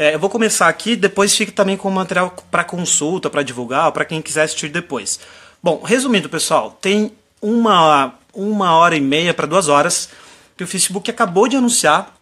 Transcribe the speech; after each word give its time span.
É, 0.00 0.14
eu 0.14 0.18
vou 0.18 0.30
começar 0.30 0.66
aqui, 0.66 0.96
depois 0.96 1.36
fica 1.36 1.52
também 1.52 1.76
com 1.76 1.90
material 1.90 2.34
para 2.50 2.64
consulta, 2.64 3.28
para 3.28 3.42
divulgar, 3.42 3.92
para 3.92 4.06
quem 4.06 4.22
quiser 4.22 4.44
assistir 4.44 4.70
depois. 4.70 5.20
Bom, 5.62 5.82
resumindo, 5.82 6.26
pessoal, 6.26 6.70
tem 6.80 7.12
uma, 7.38 8.14
uma 8.32 8.72
hora 8.76 8.96
e 8.96 9.00
meia 9.02 9.34
para 9.34 9.46
duas 9.46 9.68
horas 9.68 10.08
que 10.56 10.64
o 10.64 10.66
Facebook 10.66 11.10
acabou 11.10 11.46
de 11.46 11.56
anunciar 11.56 12.16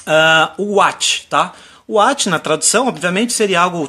uh, 0.00 0.60
o 0.60 0.78
Watch, 0.78 1.28
tá? 1.30 1.52
O 1.86 1.92
Watch, 1.92 2.28
na 2.28 2.40
tradução, 2.40 2.88
obviamente, 2.88 3.32
seria 3.32 3.60
algo 3.60 3.88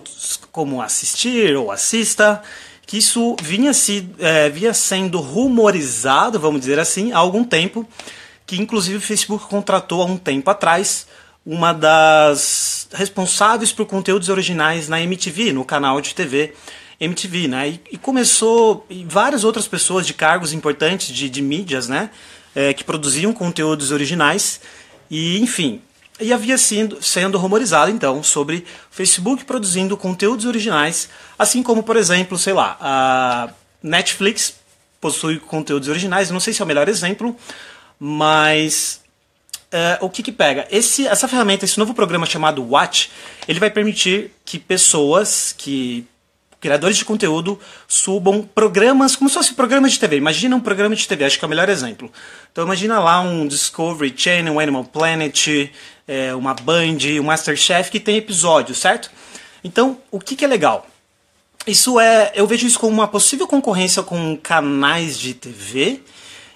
como 0.52 0.80
assistir 0.80 1.56
ou 1.56 1.72
assista, 1.72 2.44
que 2.86 3.00
isso 3.00 3.36
vinha, 3.42 3.74
se, 3.74 4.08
é, 4.20 4.48
vinha 4.48 4.76
sendo 4.76 5.20
rumorizado, 5.20 6.40
vamos 6.40 6.60
dizer 6.60 6.78
assim, 6.78 7.12
há 7.12 7.18
algum 7.18 7.44
tempo, 7.44 7.84
que 8.46 8.62
inclusive 8.62 8.98
o 8.98 9.02
Facebook 9.02 9.46
contratou 9.46 10.04
há 10.04 10.06
um 10.06 10.18
tempo 10.18 10.52
atrás 10.52 11.08
uma 11.48 11.72
das 11.72 12.90
responsáveis 12.92 13.72
por 13.72 13.86
conteúdos 13.86 14.28
originais 14.28 14.90
na 14.90 15.00
MTV, 15.00 15.54
no 15.54 15.64
canal 15.64 16.02
de 16.02 16.14
TV 16.14 16.54
MTV, 17.00 17.48
né? 17.48 17.70
E, 17.70 17.82
e 17.94 17.98
começou 17.98 18.86
e 18.90 19.06
várias 19.06 19.46
outras 19.46 19.66
pessoas 19.66 20.06
de 20.06 20.14
cargos 20.14 20.52
importantes 20.52 21.08
de, 21.08 21.30
de 21.30 21.42
mídias, 21.42 21.88
né? 21.88 22.10
É, 22.54 22.74
que 22.74 22.84
produziam 22.84 23.32
conteúdos 23.32 23.92
originais 23.92 24.60
e, 25.10 25.40
enfim, 25.40 25.82
e 26.20 26.34
havia 26.34 26.58
sido, 26.58 27.02
sendo 27.02 27.38
rumorizado 27.38 27.92
então 27.92 28.22
sobre 28.22 28.66
Facebook 28.92 29.46
produzindo 29.46 29.96
conteúdos 29.96 30.46
originais, 30.46 31.08
assim 31.40 31.64
como, 31.64 31.82
por 31.82 31.96
exemplo, 31.96 32.38
sei 32.38 32.54
lá, 32.54 32.76
a 32.82 33.50
Netflix 33.82 34.56
possui 35.00 35.40
conteúdos 35.40 35.88
originais, 35.88 36.30
não 36.30 36.42
sei 36.42 36.52
se 36.52 36.62
é 36.62 36.66
o 36.66 36.68
melhor 36.68 36.90
exemplo, 36.90 37.38
mas 37.98 39.00
Uh, 39.68 40.06
o 40.06 40.10
que 40.10 40.24
que 40.24 40.32
pega? 40.32 40.66
Esse, 40.72 41.06
essa 41.06 41.28
ferramenta, 41.28 41.66
esse 41.66 41.78
novo 41.78 41.94
programa 41.94 42.26
chamado 42.26 42.64
Watch, 42.64 43.12
ele 43.48 43.60
vai 43.60 43.70
permitir 43.70 44.32
que 44.46 44.58
pessoas, 44.58 45.54
que 45.58 46.08
criadores 46.60 46.98
de 46.98 47.06
conteúdo 47.06 47.60
subam 47.88 48.44
programas, 48.44 49.16
como 49.16 49.30
se 49.30 49.36
fosse 49.36 49.54
programas 49.54 49.92
de 49.92 50.00
TV. 50.00 50.18
Imagina 50.18 50.56
um 50.56 50.60
programa 50.60 50.96
de 50.96 51.08
TV, 51.08 51.26
acho 51.26 51.38
que 51.38 51.46
é 51.46 51.48
o 51.48 51.50
melhor 51.50 51.70
exemplo. 51.70 52.12
Então 52.52 52.64
imagina 52.64 53.00
lá 53.00 53.20
um 53.20 53.46
Discovery 53.46 54.14
Channel, 54.16 54.54
um 54.54 54.60
Animal 54.60 54.86
Planet, 54.86 55.70
é, 56.08 56.34
uma 56.34 56.54
Band, 56.54 56.98
um 57.20 57.24
Masterchef 57.24 57.92
que 57.92 58.00
tem 58.00 58.18
episódios, 58.18 58.78
certo? 58.78 59.12
Então, 59.64 59.98
o 60.10 60.20
que, 60.20 60.36
que 60.36 60.46
é 60.46 60.48
legal? 60.48 60.88
Isso 61.66 62.00
é, 62.00 62.32
eu 62.34 62.48
vejo 62.48 62.66
isso 62.66 62.80
como 62.80 62.94
uma 62.94 63.08
possível 63.08 63.46
concorrência 63.46 64.02
com 64.02 64.38
canais 64.38 65.20
de 65.20 65.34
TV 65.34 66.02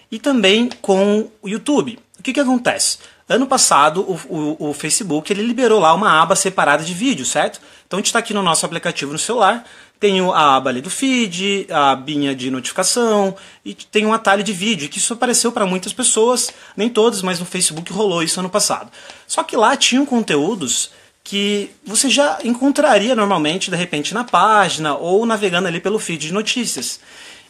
e 0.09 0.18
também 0.18 0.70
com 0.81 1.30
o 1.42 1.50
YouTube. 1.50 2.00
O 2.22 2.23
que, 2.23 2.33
que 2.33 2.39
acontece? 2.39 3.00
Ano 3.27 3.47
passado, 3.47 4.02
o, 4.02 4.14
o, 4.30 4.69
o, 4.69 4.73
Facebook 4.75 5.33
ele 5.33 5.41
liberou 5.41 5.80
lá 5.80 5.91
uma 5.91 6.22
aba 6.22 6.36
separada 6.36 6.83
de 6.83 6.94
vídeo, 6.94 7.25
certo? 7.25 7.59
Então 7.88 7.97
a 7.97 8.00
gente 8.00 8.05
está 8.05 8.19
aqui 8.19 8.31
no 8.31 8.44
nosso 8.44 8.63
aplicativo 8.63 9.11
no 9.11 9.17
celular, 9.17 9.66
tem 10.00 10.19
a 10.19 10.55
aba 10.55 10.69
ali 10.69 10.81
do 10.81 10.89
feed, 10.91 11.66
a 11.72 11.89
abinha 11.89 12.36
de 12.36 12.52
notificação 12.52 13.36
e 13.66 13.73
tem 13.73 14.05
um 14.05 14.13
atalho 14.13 14.44
de 14.44 14.53
vídeo, 14.53 14.88
que 14.88 15.00
isso 15.00 15.13
apareceu 15.13 15.52
para 15.52 15.66
muitas 15.66 15.94
pessoas, 15.94 16.53
nem 16.78 16.89
todas, 16.89 17.23
mas 17.23 17.39
no 17.39 17.45
Facebook 17.45 17.91
rolou 17.91 18.22
isso 18.22 18.39
ano 18.39 18.52
passado. 18.52 18.91
Só 19.25 19.41
que 19.41 19.58
lá 19.58 19.75
tinham 19.75 20.06
conteúdos 20.06 20.91
que 21.23 21.72
você 21.83 22.08
já 22.08 22.38
encontraria 22.44 23.16
normalmente, 23.16 23.72
de 23.72 23.78
repente, 23.78 24.13
na 24.13 24.23
página 24.23 24.95
ou 24.95 25.25
navegando 25.25 25.67
ali 25.67 25.80
pelo 25.80 25.97
feed 25.97 26.28
de 26.28 26.33
notícias. 26.33 27.00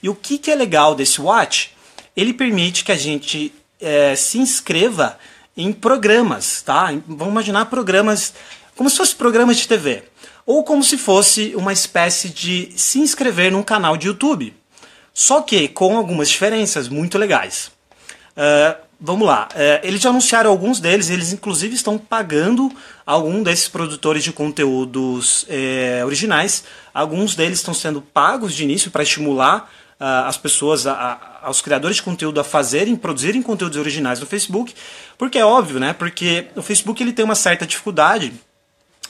E 0.01 0.07
o 0.07 0.15
que, 0.15 0.37
que 0.37 0.49
é 0.49 0.55
legal 0.55 0.95
desse 0.95 1.19
Watch? 1.19 1.71
Ele 2.15 2.33
permite 2.33 2.85
que 2.85 2.91
a 2.93 2.97
gente 2.97 3.53
é, 3.81 4.15
se 4.15 4.37
inscreva 4.37 5.17
em 5.57 5.73
programas, 5.73 6.61
tá? 6.61 6.93
Vamos 7.07 7.33
imaginar 7.33 7.65
programas 7.65 8.33
como 8.75 8.89
se 8.89 8.97
fossem 8.97 9.17
programas 9.17 9.57
de 9.57 9.67
TV 9.67 10.03
ou 10.45 10.63
como 10.63 10.83
se 10.83 10.97
fosse 10.97 11.53
uma 11.55 11.73
espécie 11.73 12.29
de 12.29 12.71
se 12.75 12.99
inscrever 12.99 13.51
num 13.51 13.63
canal 13.63 13.97
de 13.97 14.07
YouTube. 14.07 14.53
Só 15.13 15.41
que 15.41 15.67
com 15.67 15.97
algumas 15.97 16.29
diferenças 16.29 16.87
muito 16.87 17.17
legais. 17.17 17.71
Uh, 18.31 18.81
vamos 18.99 19.27
lá, 19.27 19.49
uh, 19.51 19.85
eles 19.85 20.01
já 20.01 20.09
anunciaram 20.09 20.49
alguns 20.49 20.79
deles, 20.79 21.09
eles 21.09 21.33
inclusive 21.33 21.75
estão 21.75 21.97
pagando 21.97 22.71
algum 23.05 23.43
desses 23.43 23.67
produtores 23.67 24.23
de 24.23 24.31
conteúdos 24.31 25.43
uh, 25.43 26.05
originais. 26.05 26.63
Alguns 26.93 27.35
deles 27.35 27.59
estão 27.59 27.73
sendo 27.73 28.01
pagos 28.01 28.53
de 28.53 28.63
início 28.63 28.89
para 28.89 29.03
estimular 29.03 29.69
as 30.03 30.37
pessoas, 30.37 30.87
a, 30.87 30.93
a, 30.93 31.47
aos 31.47 31.61
criadores 31.61 31.97
de 31.97 32.03
conteúdo 32.03 32.39
a 32.39 32.43
fazerem, 32.43 32.95
produzirem 32.95 33.41
conteúdos 33.41 33.77
originais 33.77 34.19
no 34.19 34.25
Facebook, 34.25 34.73
porque 35.17 35.37
é 35.37 35.45
óbvio, 35.45 35.79
né? 35.79 35.93
Porque 35.93 36.47
o 36.55 36.61
Facebook 36.61 37.01
ele 37.03 37.13
tem 37.13 37.23
uma 37.23 37.35
certa 37.35 37.67
dificuldade 37.67 38.33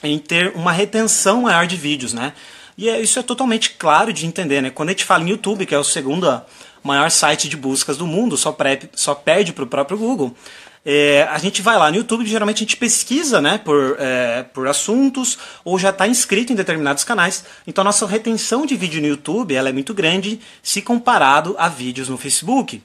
em 0.02 0.18
ter 0.18 0.52
uma 0.54 0.70
retenção 0.70 1.42
maior 1.42 1.66
de 1.66 1.76
vídeos, 1.76 2.12
né? 2.12 2.34
E 2.76 2.88
é, 2.88 3.00
isso 3.00 3.18
é 3.18 3.22
totalmente 3.22 3.70
claro 3.70 4.12
de 4.12 4.26
entender, 4.26 4.60
né? 4.60 4.70
Quando 4.70 4.90
a 4.90 4.92
gente 4.92 5.04
fala 5.04 5.22
em 5.22 5.30
YouTube, 5.30 5.64
que 5.64 5.74
é 5.74 5.78
o 5.78 5.84
segundo 5.84 6.42
maior 6.82 7.10
site 7.10 7.48
de 7.48 7.56
buscas 7.56 7.96
do 7.96 8.06
mundo, 8.06 8.36
só, 8.36 8.52
pré, 8.52 8.80
só 8.94 9.14
perde 9.14 9.52
para 9.52 9.64
o 9.64 9.68
próprio 9.68 9.96
Google, 9.96 10.36
é, 10.84 11.22
a 11.30 11.38
gente 11.38 11.62
vai 11.62 11.78
lá 11.78 11.90
no 11.90 11.96
YouTube, 11.96 12.26
geralmente 12.26 12.58
a 12.58 12.60
gente 12.60 12.76
pesquisa 12.76 13.40
né, 13.40 13.58
por, 13.58 13.96
é, 14.00 14.42
por 14.42 14.66
assuntos 14.66 15.38
ou 15.64 15.78
já 15.78 15.90
está 15.90 16.08
inscrito 16.08 16.52
em 16.52 16.56
determinados 16.56 17.04
canais. 17.04 17.44
Então 17.66 17.82
a 17.82 17.84
nossa 17.84 18.06
retenção 18.06 18.66
de 18.66 18.74
vídeo 18.74 19.00
no 19.00 19.06
YouTube 19.06 19.54
ela 19.54 19.68
é 19.68 19.72
muito 19.72 19.94
grande 19.94 20.40
se 20.62 20.82
comparado 20.82 21.54
a 21.56 21.68
vídeos 21.68 22.08
no 22.08 22.18
Facebook. 22.18 22.82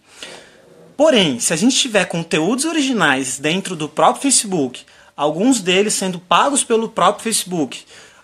Porém, 0.96 1.40
se 1.40 1.53
a 1.53 1.56
gente 1.56 1.75
tiver 1.75 2.06
conteúdos 2.06 2.66
originais 2.66 3.40
dentro 3.40 3.75
do 3.75 3.90
próprio 3.90 4.22
Facebook, 4.22 4.84
alguns 5.16 5.59
deles 5.59 5.94
sendo 5.96 6.19
pagos 6.19 6.64
pelo 6.64 6.90
próprio 6.90 7.24
Facebook 7.24 7.84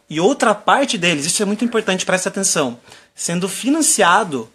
e 0.10 0.20
outra 0.20 0.54
parte 0.54 0.98
deles, 0.98 1.26
isso 1.26 1.42
é 1.42 1.46
muito 1.46 1.66
importante, 1.66 2.06
preste 2.06 2.28
atenção, 2.28 2.80
sendo 3.16 3.50
financiado 3.50 4.50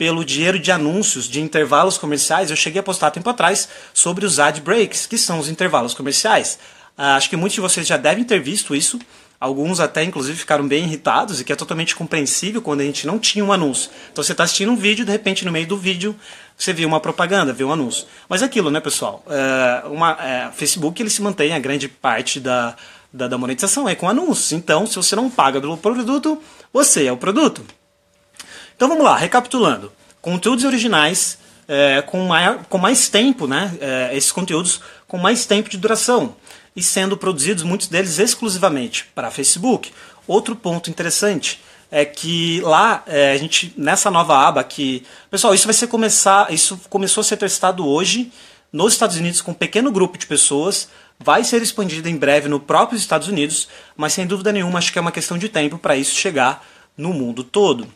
pelo 0.00 0.24
dinheiro 0.24 0.58
de 0.58 0.72
anúncios 0.72 1.28
de 1.28 1.42
intervalos 1.42 1.98
comerciais, 1.98 2.48
eu 2.48 2.56
cheguei 2.56 2.80
a 2.80 2.82
postar 2.82 3.10
tempo 3.10 3.28
atrás 3.28 3.68
sobre 3.92 4.24
os 4.24 4.40
ad 4.40 4.58
breaks, 4.62 5.04
que 5.04 5.18
são 5.18 5.38
os 5.38 5.46
intervalos 5.46 5.92
comerciais. 5.92 6.58
Uh, 6.96 7.02
acho 7.18 7.28
que 7.28 7.36
muitos 7.36 7.56
de 7.56 7.60
vocês 7.60 7.86
já 7.86 7.98
devem 7.98 8.24
ter 8.24 8.40
visto 8.40 8.74
isso. 8.74 8.98
Alguns 9.38 9.78
até, 9.78 10.02
inclusive, 10.02 10.38
ficaram 10.38 10.66
bem 10.66 10.84
irritados, 10.84 11.38
e 11.38 11.44
que 11.44 11.52
é 11.52 11.56
totalmente 11.56 11.94
compreensível 11.94 12.62
quando 12.62 12.80
a 12.80 12.84
gente 12.84 13.06
não 13.06 13.18
tinha 13.18 13.44
um 13.44 13.52
anúncio. 13.52 13.90
Então 14.10 14.24
você 14.24 14.32
está 14.32 14.44
assistindo 14.44 14.72
um 14.72 14.76
vídeo, 14.76 15.04
de 15.04 15.12
repente, 15.12 15.44
no 15.44 15.52
meio 15.52 15.66
do 15.66 15.76
vídeo, 15.76 16.16
você 16.56 16.72
viu 16.72 16.88
uma 16.88 16.98
propaganda, 16.98 17.52
viu 17.52 17.68
um 17.68 17.72
anúncio. 17.72 18.06
Mas 18.26 18.40
é 18.40 18.46
aquilo, 18.46 18.70
né, 18.70 18.80
pessoal? 18.80 19.22
Uh, 19.26 19.92
uma, 19.92 20.14
uh, 20.14 20.52
Facebook 20.54 21.02
ele 21.02 21.10
se 21.10 21.20
mantém 21.20 21.52
a 21.52 21.58
grande 21.58 21.88
parte 21.88 22.40
da, 22.40 22.74
da, 23.12 23.28
da 23.28 23.36
monetização 23.36 23.86
é 23.86 23.94
com 23.94 24.08
anúncios. 24.08 24.52
Então, 24.52 24.86
se 24.86 24.96
você 24.96 25.14
não 25.14 25.28
paga 25.28 25.60
pelo 25.60 25.76
produto, 25.76 26.42
você 26.72 27.04
é 27.04 27.12
o 27.12 27.18
produto. 27.18 27.62
Então 28.80 28.88
vamos 28.88 29.04
lá, 29.04 29.14
recapitulando. 29.14 29.92
Conteúdos 30.22 30.64
originais 30.64 31.36
é, 31.68 32.00
com, 32.00 32.26
maior, 32.26 32.64
com 32.64 32.78
mais 32.78 33.10
tempo, 33.10 33.46
né? 33.46 33.76
É, 33.78 34.16
esses 34.16 34.32
conteúdos 34.32 34.80
com 35.06 35.18
mais 35.18 35.44
tempo 35.44 35.68
de 35.68 35.76
duração 35.76 36.34
e 36.74 36.82
sendo 36.82 37.14
produzidos 37.14 37.62
muitos 37.62 37.88
deles 37.88 38.18
exclusivamente 38.18 39.04
para 39.14 39.30
Facebook. 39.30 39.92
Outro 40.26 40.56
ponto 40.56 40.88
interessante 40.88 41.60
é 41.90 42.06
que 42.06 42.62
lá 42.62 43.04
é, 43.06 43.32
a 43.32 43.36
gente 43.36 43.74
nessa 43.76 44.10
nova 44.10 44.34
aba 44.48 44.64
que 44.64 45.04
pessoal 45.30 45.54
isso 45.54 45.66
vai 45.66 45.74
ser 45.74 45.86
começar 45.88 46.50
isso 46.50 46.80
começou 46.88 47.20
a 47.20 47.24
ser 47.24 47.36
testado 47.36 47.86
hoje 47.86 48.32
nos 48.72 48.94
Estados 48.94 49.18
Unidos 49.18 49.42
com 49.42 49.50
um 49.50 49.54
pequeno 49.54 49.92
grupo 49.92 50.16
de 50.16 50.26
pessoas 50.26 50.88
vai 51.18 51.44
ser 51.44 51.60
expandido 51.60 52.08
em 52.08 52.16
breve 52.16 52.48
no 52.48 52.58
próprio 52.58 52.96
Estados 52.96 53.28
Unidos 53.28 53.68
mas 53.94 54.14
sem 54.14 54.26
dúvida 54.26 54.52
nenhuma 54.52 54.78
acho 54.78 54.90
que 54.90 54.98
é 54.98 55.02
uma 55.02 55.12
questão 55.12 55.36
de 55.36 55.50
tempo 55.50 55.76
para 55.76 55.96
isso 55.96 56.14
chegar 56.14 56.64
no 56.96 57.12
mundo 57.12 57.44
todo 57.44 57.86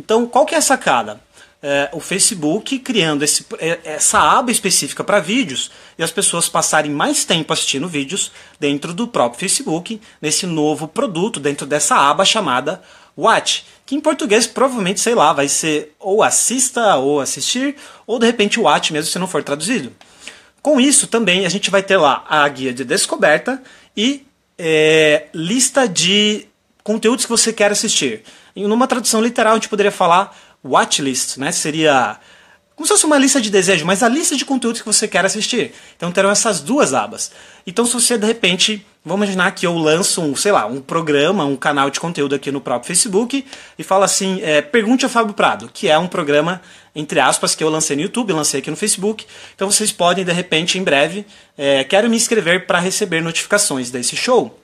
então, 0.00 0.26
qual 0.26 0.46
que 0.46 0.54
é 0.54 0.58
a 0.58 0.62
sacada? 0.62 1.20
É, 1.62 1.90
o 1.92 2.00
Facebook 2.00 2.78
criando 2.78 3.22
esse, 3.22 3.44
é, 3.58 3.80
essa 3.84 4.18
aba 4.18 4.50
específica 4.50 5.04
para 5.04 5.20
vídeos 5.20 5.70
e 5.98 6.02
as 6.02 6.10
pessoas 6.10 6.48
passarem 6.48 6.90
mais 6.90 7.22
tempo 7.26 7.52
assistindo 7.52 7.86
vídeos 7.86 8.32
dentro 8.58 8.94
do 8.94 9.06
próprio 9.06 9.38
Facebook, 9.38 10.00
nesse 10.22 10.46
novo 10.46 10.88
produto, 10.88 11.38
dentro 11.38 11.66
dessa 11.66 11.96
aba 11.96 12.24
chamada 12.24 12.82
Watch, 13.14 13.66
que 13.84 13.94
em 13.94 14.00
português 14.00 14.46
provavelmente, 14.46 15.00
sei 15.00 15.14
lá, 15.14 15.34
vai 15.34 15.48
ser 15.48 15.94
ou 16.00 16.22
assista 16.22 16.96
ou 16.96 17.20
assistir, 17.20 17.76
ou 18.06 18.18
de 18.18 18.24
repente 18.24 18.58
Watch 18.58 18.90
mesmo 18.90 19.12
se 19.12 19.18
não 19.18 19.28
for 19.28 19.42
traduzido. 19.42 19.92
Com 20.62 20.80
isso 20.80 21.08
também 21.08 21.44
a 21.44 21.50
gente 21.50 21.70
vai 21.70 21.82
ter 21.82 21.98
lá 21.98 22.24
a 22.26 22.48
guia 22.48 22.72
de 22.72 22.84
descoberta 22.84 23.62
e 23.94 24.26
é, 24.58 25.26
lista 25.34 25.86
de 25.86 26.46
conteúdos 26.82 27.24
que 27.24 27.30
você 27.30 27.52
quer 27.52 27.70
assistir. 27.70 28.22
Em 28.54 28.66
numa 28.66 28.86
tradução 28.86 29.22
literal, 29.22 29.52
a 29.52 29.56
gente 29.56 29.68
poderia 29.68 29.92
falar 29.92 30.36
watchlist, 30.64 31.38
né? 31.38 31.52
Seria 31.52 32.18
como 32.80 32.86
se 32.86 32.94
fosse 32.94 33.04
uma 33.04 33.18
lista 33.18 33.42
de 33.42 33.50
desejo, 33.50 33.84
mas 33.84 34.02
a 34.02 34.08
lista 34.08 34.34
de 34.34 34.42
conteúdos 34.42 34.80
que 34.80 34.86
você 34.86 35.06
quer 35.06 35.22
assistir. 35.22 35.74
Então 35.98 36.10
terão 36.10 36.30
essas 36.30 36.60
duas 36.60 36.94
abas. 36.94 37.30
Então 37.66 37.84
se 37.84 37.92
você 37.92 38.16
de 38.16 38.26
repente, 38.26 38.86
vamos 39.04 39.26
imaginar 39.26 39.50
que 39.50 39.66
eu 39.66 39.76
lanço 39.76 40.22
um, 40.22 40.34
sei 40.34 40.50
lá, 40.50 40.64
um 40.64 40.80
programa, 40.80 41.44
um 41.44 41.56
canal 41.56 41.90
de 41.90 42.00
conteúdo 42.00 42.34
aqui 42.34 42.50
no 42.50 42.58
próprio 42.58 42.86
Facebook 42.86 43.44
e 43.78 43.82
fala 43.82 44.06
assim, 44.06 44.40
é, 44.40 44.62
pergunte 44.62 45.04
ao 45.04 45.10
Fábio 45.10 45.34
Prado, 45.34 45.70
que 45.70 45.88
é 45.88 45.98
um 45.98 46.08
programa 46.08 46.62
entre 46.94 47.20
aspas 47.20 47.54
que 47.54 47.62
eu 47.62 47.68
lancei 47.68 47.96
no 47.96 48.02
YouTube, 48.02 48.32
lancei 48.32 48.60
aqui 48.60 48.70
no 48.70 48.76
Facebook. 48.76 49.26
Então 49.54 49.70
vocês 49.70 49.92
podem 49.92 50.24
de 50.24 50.32
repente 50.32 50.78
em 50.78 50.82
breve, 50.82 51.26
é, 51.58 51.84
quero 51.84 52.08
me 52.08 52.16
inscrever 52.16 52.66
para 52.66 52.78
receber 52.78 53.20
notificações 53.20 53.90
desse 53.90 54.16
show. 54.16 54.58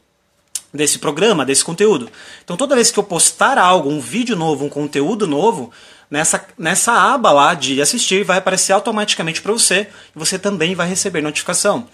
Desse 0.73 0.99
programa, 0.99 1.45
desse 1.45 1.65
conteúdo. 1.65 2.11
Então 2.45 2.57
toda 2.57 2.75
vez 2.75 2.91
que 2.91 2.99
eu 2.99 3.05
postar 3.05 3.59
algo, 3.59 3.89
um 3.89 4.01
vídeo 4.01 4.37
novo, 4.37 4.65
um 4.65 4.69
conteúdo 4.69 5.27
novo, 5.27 5.73
nessa, 6.11 6.45
nessa 6.59 6.93
aba 6.93 7.33
lá 7.33 7.55
de 7.55 7.81
assistir 7.81 8.25
vai 8.25 8.39
aparecer 8.39 8.73
automaticamente 8.73 9.43
para 9.43 9.53
você 9.53 9.89
e 10.15 10.19
você 10.19 10.39
também 10.39 10.75
vai 10.75 10.89
receber 10.89 11.23
notificação. 11.23 11.89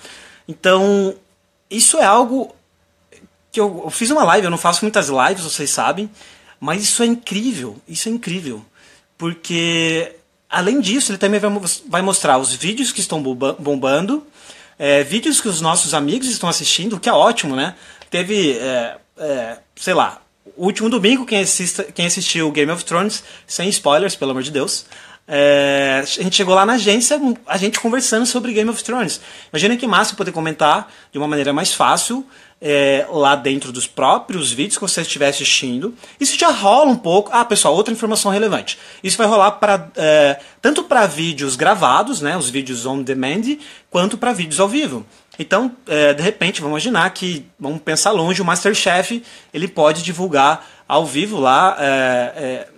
Então, 0.46 1.14
isso 1.70 1.98
é 1.98 2.04
algo 2.04 2.54
que 3.50 3.60
eu, 3.60 3.82
eu, 3.84 3.90
fiz 3.90 4.10
uma 4.10 4.24
live, 4.24 4.46
eu 4.46 4.50
não 4.50 4.58
faço 4.58 4.84
muitas 4.84 5.08
lives, 5.08 5.44
vocês 5.44 5.70
sabem, 5.70 6.10
mas 6.58 6.82
isso 6.82 7.02
é 7.02 7.06
incrível, 7.06 7.76
isso 7.86 8.08
é 8.08 8.12
incrível. 8.12 8.64
Porque, 9.18 10.16
além 10.48 10.80
disso, 10.80 11.12
ele 11.12 11.18
também 11.18 11.40
vai, 11.86 12.02
mostrar 12.02 12.38
os 12.38 12.54
vídeos 12.54 12.90
que 12.90 13.00
estão 13.00 13.22
bombando, 13.22 14.26
é, 14.78 15.04
vídeos 15.04 15.40
que 15.40 15.48
os 15.48 15.60
nossos 15.60 15.94
amigos 15.94 16.28
estão 16.28 16.48
assistindo, 16.48 16.98
que 16.98 17.08
é 17.08 17.12
ótimo, 17.12 17.54
né? 17.54 17.74
Teve, 18.12 18.52
é, 18.58 18.96
é, 19.16 19.56
sei 19.74 19.94
lá, 19.94 20.20
último 20.54 20.90
domingo, 20.90 21.24
quem, 21.24 21.40
assista, 21.40 21.82
quem 21.82 22.04
assistiu 22.04 22.50
Game 22.52 22.70
of 22.70 22.84
Thrones, 22.84 23.24
sem 23.46 23.70
spoilers, 23.70 24.14
pelo 24.14 24.32
amor 24.32 24.42
de 24.42 24.50
Deus, 24.50 24.84
é, 25.26 26.00
a 26.02 26.22
gente 26.22 26.36
chegou 26.36 26.54
lá 26.54 26.66
na 26.66 26.74
agência, 26.74 27.18
a 27.46 27.56
gente 27.56 27.80
conversando 27.80 28.26
sobre 28.26 28.52
Game 28.52 28.68
of 28.68 28.84
Thrones. 28.84 29.18
Imagina 29.50 29.78
que 29.78 29.86
massa 29.86 30.14
poder 30.14 30.30
comentar 30.30 30.92
de 31.10 31.16
uma 31.16 31.26
maneira 31.26 31.54
mais 31.54 31.72
fácil 31.72 32.26
é, 32.60 33.06
lá 33.10 33.34
dentro 33.34 33.72
dos 33.72 33.86
próprios 33.86 34.52
vídeos 34.52 34.76
que 34.76 34.82
você 34.82 35.00
estiver 35.00 35.28
assistindo. 35.28 35.94
Isso 36.20 36.38
já 36.38 36.50
rola 36.50 36.90
um 36.90 36.96
pouco. 36.96 37.30
Ah, 37.32 37.46
pessoal, 37.46 37.74
outra 37.74 37.94
informação 37.94 38.30
relevante. 38.30 38.78
Isso 39.02 39.16
vai 39.16 39.26
rolar 39.26 39.52
para 39.52 39.88
é, 39.96 40.38
tanto 40.60 40.84
para 40.84 41.06
vídeos 41.06 41.56
gravados, 41.56 42.20
né, 42.20 42.36
os 42.36 42.50
vídeos 42.50 42.84
on 42.84 43.02
demand, 43.02 43.56
quanto 43.90 44.18
para 44.18 44.34
vídeos 44.34 44.60
ao 44.60 44.68
vivo. 44.68 45.06
Então, 45.38 45.74
é, 45.86 46.12
de 46.12 46.22
repente, 46.22 46.60
vamos 46.60 46.84
imaginar 46.84 47.08
que, 47.10 47.46
vamos 47.58 47.80
pensar 47.80 48.10
longe, 48.10 48.42
o 48.42 48.44
Masterchef 48.44 49.22
ele 49.52 49.66
pode 49.66 50.02
divulgar 50.02 50.66
ao 50.86 51.06
vivo 51.06 51.40
lá 51.40 51.76
é, 51.78 51.88
é, 52.36 52.68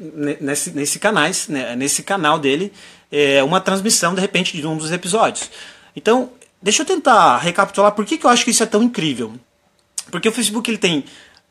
nesse, 0.40 0.70
nesse, 0.70 0.98
canais, 1.00 1.48
né, 1.48 1.74
nesse 1.74 2.02
canal 2.02 2.38
dele 2.38 2.72
é, 3.10 3.42
uma 3.42 3.60
transmissão, 3.60 4.14
de 4.14 4.20
repente, 4.20 4.56
de 4.56 4.66
um 4.66 4.76
dos 4.76 4.92
episódios. 4.92 5.50
Então, 5.94 6.30
deixa 6.60 6.82
eu 6.82 6.86
tentar 6.86 7.38
recapitular 7.38 7.92
por 7.92 8.04
que, 8.04 8.18
que 8.18 8.26
eu 8.26 8.30
acho 8.30 8.44
que 8.44 8.50
isso 8.50 8.62
é 8.62 8.66
tão 8.66 8.82
incrível. 8.82 9.34
Porque 10.10 10.28
o 10.28 10.32
Facebook 10.32 10.70
ele 10.70 10.78
tem 10.78 11.04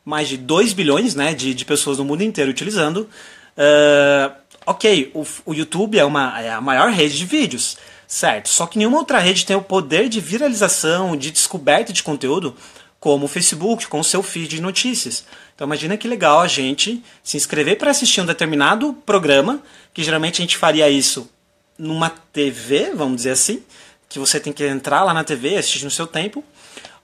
mais 0.05 0.27
de 0.27 0.37
2 0.37 0.73
bilhões 0.73 1.15
né, 1.15 1.33
de, 1.33 1.53
de 1.53 1.65
pessoas 1.65 1.97
no 1.97 2.05
mundo 2.05 2.23
inteiro 2.23 2.51
utilizando. 2.51 3.09
Uh, 3.57 4.33
ok, 4.65 5.11
o, 5.13 5.25
o 5.45 5.53
YouTube 5.53 5.97
é, 5.97 6.05
uma, 6.05 6.41
é 6.41 6.51
a 6.51 6.61
maior 6.61 6.89
rede 6.91 7.17
de 7.17 7.25
vídeos. 7.25 7.77
Certo, 8.13 8.47
só 8.47 8.67
que 8.67 8.77
nenhuma 8.77 8.99
outra 8.99 9.17
rede 9.17 9.43
tem 9.43 9.55
o 9.55 9.61
poder 9.61 10.07
de 10.07 10.21
viralização, 10.21 11.17
de 11.17 11.31
descoberta 11.31 11.91
de 11.91 12.03
conteúdo 12.03 12.55
como 12.99 13.25
o 13.25 13.27
Facebook, 13.27 13.87
com 13.87 13.99
o 13.99 14.03
seu 14.03 14.21
feed 14.21 14.49
de 14.49 14.61
notícias. 14.61 15.25
Então 15.55 15.65
imagina 15.65 15.97
que 15.97 16.07
legal 16.07 16.39
a 16.39 16.47
gente 16.47 17.03
se 17.23 17.37
inscrever 17.37 17.75
para 17.79 17.89
assistir 17.89 18.21
um 18.21 18.25
determinado 18.27 18.93
programa, 19.03 19.63
que 19.91 20.03
geralmente 20.03 20.43
a 20.43 20.45
gente 20.45 20.57
faria 20.57 20.87
isso 20.91 21.27
numa 21.75 22.07
TV, 22.07 22.91
vamos 22.93 23.15
dizer 23.15 23.31
assim, 23.31 23.63
que 24.07 24.19
você 24.19 24.39
tem 24.39 24.53
que 24.53 24.63
entrar 24.63 25.03
lá 25.03 25.11
na 25.11 25.23
TV, 25.23 25.57
assistir 25.57 25.83
no 25.83 25.89
seu 25.89 26.05
tempo, 26.05 26.43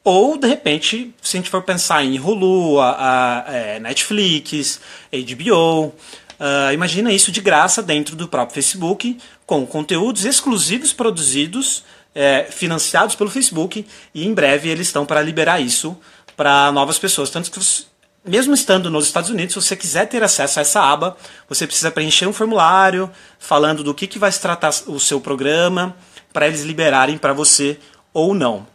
ou 0.03 0.37
de 0.37 0.47
repente, 0.47 1.11
se 1.23 1.37
a 1.37 1.39
gente 1.39 1.49
for 1.49 1.63
pensar 1.63 2.05
em 2.05 2.19
Hulu, 2.19 2.79
a, 2.79 2.91
a, 2.91 3.49
a 3.49 3.53
é, 3.55 3.79
Netflix, 3.79 4.79
HBO, 5.11 5.91
Uh, 6.39 6.73
imagina 6.73 7.11
isso 7.11 7.31
de 7.31 7.41
graça 7.41 7.83
dentro 7.83 8.15
do 8.15 8.27
próprio 8.27 8.55
Facebook, 8.55 9.17
com 9.45 9.67
conteúdos 9.67 10.23
exclusivos 10.23 10.93
produzidos, 10.93 11.83
é, 12.15 12.47
financiados 12.49 13.15
pelo 13.15 13.29
Facebook, 13.29 13.85
e 14.13 14.25
em 14.25 14.33
breve 14.33 14.69
eles 14.69 14.87
estão 14.87 15.05
para 15.05 15.21
liberar 15.21 15.59
isso 15.59 15.97
para 16.37 16.71
novas 16.71 16.97
pessoas. 16.97 17.29
Tanto 17.29 17.51
que, 17.51 17.59
você, 17.59 17.83
mesmo 18.25 18.53
estando 18.53 18.89
nos 18.89 19.05
Estados 19.05 19.29
Unidos, 19.29 19.53
se 19.53 19.61
você 19.61 19.75
quiser 19.75 20.07
ter 20.07 20.23
acesso 20.23 20.59
a 20.59 20.61
essa 20.61 20.81
aba, 20.81 21.17
você 21.47 21.67
precisa 21.67 21.91
preencher 21.91 22.25
um 22.25 22.33
formulário 22.33 23.11
falando 23.37 23.83
do 23.83 23.93
que, 23.93 24.07
que 24.07 24.17
vai 24.17 24.31
se 24.31 24.39
tratar 24.39 24.73
o 24.87 24.99
seu 24.99 25.19
programa, 25.19 25.95
para 26.31 26.47
eles 26.47 26.61
liberarem 26.61 27.17
para 27.17 27.33
você 27.33 27.77
ou 28.13 28.33
não. 28.33 28.67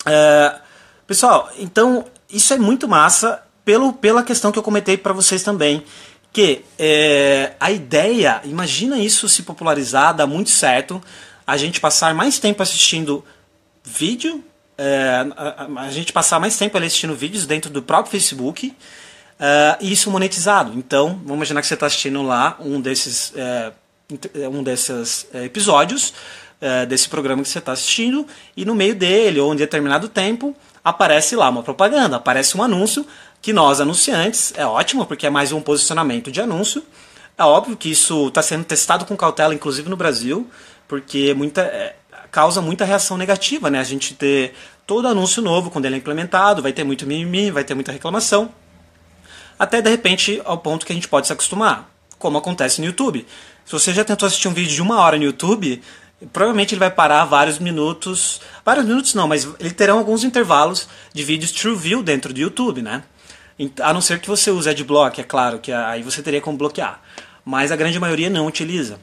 Uh, 0.00 0.60
pessoal, 1.06 1.50
então 1.58 2.06
isso 2.30 2.52
é 2.52 2.58
muito 2.58 2.88
massa 2.88 3.42
pelo, 3.64 3.92
pela 3.92 4.22
questão 4.22 4.50
que 4.50 4.58
eu 4.58 4.62
comentei 4.62 4.96
para 4.96 5.12
vocês 5.12 5.42
também 5.42 5.84
que 6.38 6.64
é, 6.78 7.54
a 7.58 7.72
ideia, 7.72 8.40
imagina 8.44 8.96
isso 8.96 9.28
se 9.28 9.42
popularizar, 9.42 10.14
dá 10.14 10.24
muito 10.24 10.50
certo, 10.50 11.02
a 11.44 11.56
gente 11.56 11.80
passar 11.80 12.14
mais 12.14 12.38
tempo 12.38 12.62
assistindo 12.62 13.24
vídeo, 13.82 14.44
é, 14.76 15.26
a, 15.36 15.66
a, 15.80 15.90
gente 15.90 16.12
passar 16.12 16.38
mais 16.38 16.56
tempo 16.56 16.78
assistindo 16.78 17.12
vídeos 17.12 17.44
dentro 17.44 17.68
do 17.72 17.82
próprio 17.82 18.12
Facebook, 18.12 18.72
é, 19.40 19.78
e 19.80 19.90
isso 19.90 20.12
monetizado. 20.12 20.78
Então, 20.78 21.20
vamos 21.24 21.38
imaginar 21.38 21.60
que 21.60 21.66
você 21.66 21.74
está 21.74 21.86
assistindo 21.86 22.22
lá 22.22 22.56
um 22.60 22.80
desses, 22.80 23.32
é, 23.34 23.72
um 24.46 24.62
desses 24.62 25.26
é, 25.34 25.42
episódios 25.42 26.14
é, 26.60 26.86
desse 26.86 27.08
programa 27.08 27.42
que 27.42 27.48
você 27.48 27.58
está 27.58 27.72
assistindo, 27.72 28.24
e 28.56 28.64
no 28.64 28.76
meio 28.76 28.94
dele, 28.94 29.40
ou 29.40 29.52
em 29.52 29.56
determinado 29.56 30.08
tempo, 30.08 30.54
aparece 30.84 31.34
lá 31.34 31.48
uma 31.48 31.64
propaganda, 31.64 32.14
aparece 32.14 32.56
um 32.56 32.62
anúncio 32.62 33.04
que 33.40 33.52
nós, 33.52 33.80
anunciantes, 33.80 34.52
é 34.56 34.66
ótimo 34.66 35.06
porque 35.06 35.26
é 35.26 35.30
mais 35.30 35.52
um 35.52 35.60
posicionamento 35.60 36.30
de 36.30 36.40
anúncio. 36.40 36.82
É 37.36 37.44
óbvio 37.44 37.76
que 37.76 37.90
isso 37.90 38.28
está 38.28 38.42
sendo 38.42 38.64
testado 38.64 39.04
com 39.04 39.16
cautela, 39.16 39.54
inclusive 39.54 39.88
no 39.88 39.96
Brasil, 39.96 40.50
porque 40.88 41.32
muita, 41.34 41.62
é, 41.62 41.96
causa 42.30 42.60
muita 42.60 42.84
reação 42.84 43.16
negativa, 43.16 43.70
né? 43.70 43.78
A 43.78 43.84
gente 43.84 44.14
ter 44.14 44.54
todo 44.86 45.06
anúncio 45.06 45.40
novo, 45.42 45.70
quando 45.70 45.84
ele 45.84 45.94
é 45.94 45.98
implementado, 45.98 46.62
vai 46.62 46.72
ter 46.72 46.82
muito 46.82 47.06
mimimi, 47.06 47.50
vai 47.50 47.62
ter 47.62 47.74
muita 47.74 47.92
reclamação, 47.92 48.52
até 49.58 49.82
de 49.82 49.90
repente 49.90 50.40
ao 50.44 50.58
ponto 50.58 50.86
que 50.86 50.92
a 50.92 50.94
gente 50.94 51.08
pode 51.08 51.26
se 51.26 51.32
acostumar, 51.32 51.90
como 52.18 52.38
acontece 52.38 52.80
no 52.80 52.86
YouTube. 52.86 53.26
Se 53.64 53.72
você 53.72 53.92
já 53.92 54.04
tentou 54.04 54.26
assistir 54.26 54.48
um 54.48 54.54
vídeo 54.54 54.74
de 54.74 54.82
uma 54.82 55.00
hora 55.00 55.16
no 55.16 55.24
YouTube, 55.24 55.82
provavelmente 56.32 56.74
ele 56.74 56.80
vai 56.80 56.90
parar 56.90 57.24
vários 57.24 57.58
minutos, 57.58 58.40
vários 58.64 58.86
minutos 58.86 59.14
não, 59.14 59.28
mas 59.28 59.46
ele 59.60 59.70
terão 59.70 59.98
alguns 59.98 60.24
intervalos 60.24 60.88
de 61.12 61.22
vídeos 61.22 61.52
True 61.52 61.76
View 61.76 62.02
dentro 62.02 62.32
do 62.32 62.40
YouTube, 62.40 62.82
né? 62.82 63.04
A 63.80 63.92
não 63.92 64.00
ser 64.00 64.20
que 64.20 64.28
você 64.28 64.50
use 64.50 64.68
Adblock, 64.68 65.20
é 65.20 65.24
claro, 65.24 65.58
que 65.58 65.72
aí 65.72 66.02
você 66.02 66.22
teria 66.22 66.40
como 66.40 66.56
bloquear. 66.56 67.00
Mas 67.44 67.72
a 67.72 67.76
grande 67.76 67.98
maioria 67.98 68.30
não 68.30 68.46
utiliza. 68.46 68.98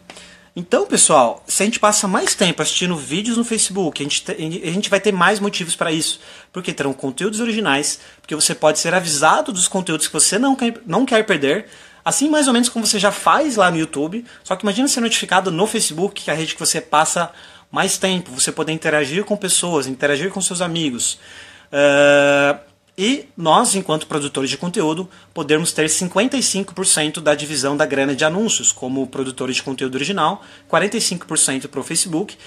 Então, 0.56 0.86
pessoal, 0.86 1.44
se 1.46 1.64
a 1.64 1.66
gente 1.66 1.82
passa 1.82 2.08
mais 2.08 2.34
tempo 2.34 2.62
assistindo 2.62 2.96
vídeos 2.96 3.36
no 3.36 3.44
Facebook, 3.44 4.02
a 4.02 4.08
gente, 4.08 4.32
a 4.32 4.72
gente 4.72 4.90
vai 4.90 5.02
ter 5.02 5.12
mais 5.12 5.38
motivos 5.42 5.76
para 5.76 5.92
isso. 5.92 6.22
Porque 6.54 6.72
terão 6.72 6.94
conteúdos 6.94 7.42
originais, 7.42 8.00
porque 8.22 8.34
você 8.34 8.56
pode 8.56 8.80
ser 8.80 8.94
avisado 8.94 9.52
dos 9.52 9.68
conteúdos 9.68 10.08
que 10.08 10.14
você 10.14 10.40
não 10.40 10.56
quer, 10.56 10.80
não 10.86 11.06
quer 11.06 11.26
perder, 11.26 11.68
assim 12.06 12.30
mais 12.30 12.48
ou 12.48 12.54
menos 12.54 12.70
como 12.70 12.88
você 12.88 12.98
já 12.98 13.12
faz 13.12 13.58
lá 13.58 13.70
no 13.70 13.78
YouTube. 13.78 14.24
Só 14.46 14.56
que 14.56 14.64
imagina 14.64 14.88
ser 14.88 15.02
notificado 15.02 15.52
no 15.52 15.68
Facebook, 15.68 16.24
que 16.24 16.30
é 16.30 16.34
a 16.34 16.38
rede 16.38 16.54
que 16.54 16.60
você 16.60 16.80
passa 16.80 17.34
mais 17.70 17.98
tempo, 17.98 18.32
você 18.32 18.50
poder 18.50 18.72
interagir 18.72 19.26
com 19.26 19.36
pessoas, 19.36 19.88
interagir 19.88 20.32
com 20.32 20.40
seus 20.40 20.62
amigos. 20.62 21.20
Uh, 21.66 22.58
e 22.98 23.28
nós, 23.36 23.76
enquanto 23.76 24.08
produtores 24.08 24.50
de 24.50 24.58
conteúdo, 24.58 25.10
podemos 25.34 25.74
ter 25.74 25.88
55% 25.88 27.20
da 27.20 27.36
divisão 27.36 27.76
da 27.76 27.86
grana 27.86 28.16
de 28.16 28.24
anúncios, 28.24 28.72
como 28.72 29.06
produtores 29.08 29.58
de 29.58 29.64
conteúdo 29.64 29.96
original, 29.96 30.42
45% 30.72 31.68
para 31.68 31.80
o 31.80 31.84
Facebook. 31.84 32.38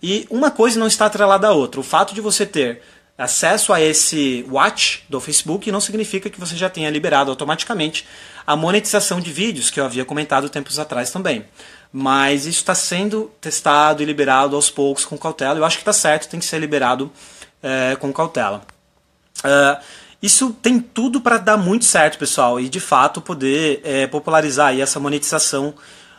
E 0.00 0.26
uma 0.30 0.50
coisa 0.50 0.78
não 0.78 0.86
está 0.86 1.06
atrelada 1.06 1.48
à 1.48 1.52
outra. 1.52 1.80
O 1.80 1.82
fato 1.82 2.14
de 2.14 2.20
você 2.20 2.46
ter 2.46 2.82
acesso 3.18 3.72
a 3.72 3.80
esse 3.80 4.44
watch 4.48 5.04
do 5.08 5.20
Facebook 5.20 5.72
não 5.72 5.80
significa 5.80 6.30
que 6.30 6.38
você 6.38 6.54
já 6.54 6.68
tenha 6.70 6.90
liberado 6.90 7.30
automaticamente 7.30 8.06
a 8.46 8.54
monetização 8.54 9.20
de 9.20 9.32
vídeos, 9.32 9.70
que 9.70 9.80
eu 9.80 9.84
havia 9.84 10.04
comentado 10.04 10.48
tempos 10.48 10.78
atrás 10.78 11.10
também. 11.10 11.44
Mas 11.92 12.46
isso 12.46 12.60
está 12.60 12.74
sendo 12.76 13.32
testado 13.40 14.02
e 14.02 14.06
liberado 14.06 14.54
aos 14.54 14.70
poucos 14.70 15.04
com 15.04 15.18
cautela. 15.18 15.58
Eu 15.58 15.64
acho 15.64 15.78
que 15.78 15.82
está 15.82 15.92
certo, 15.92 16.28
tem 16.28 16.38
que 16.38 16.46
ser 16.46 16.58
liberado 16.58 17.10
é, 17.60 17.96
com 17.96 18.12
cautela. 18.12 18.75
Uh, 19.46 19.82
isso 20.22 20.56
tem 20.60 20.80
tudo 20.80 21.20
para 21.20 21.38
dar 21.38 21.56
muito 21.56 21.84
certo, 21.84 22.18
pessoal, 22.18 22.58
e 22.58 22.68
de 22.68 22.80
fato 22.80 23.20
poder 23.20 23.80
é, 23.84 24.06
popularizar 24.06 24.68
aí 24.68 24.80
essa 24.80 24.98
monetização 24.98 25.74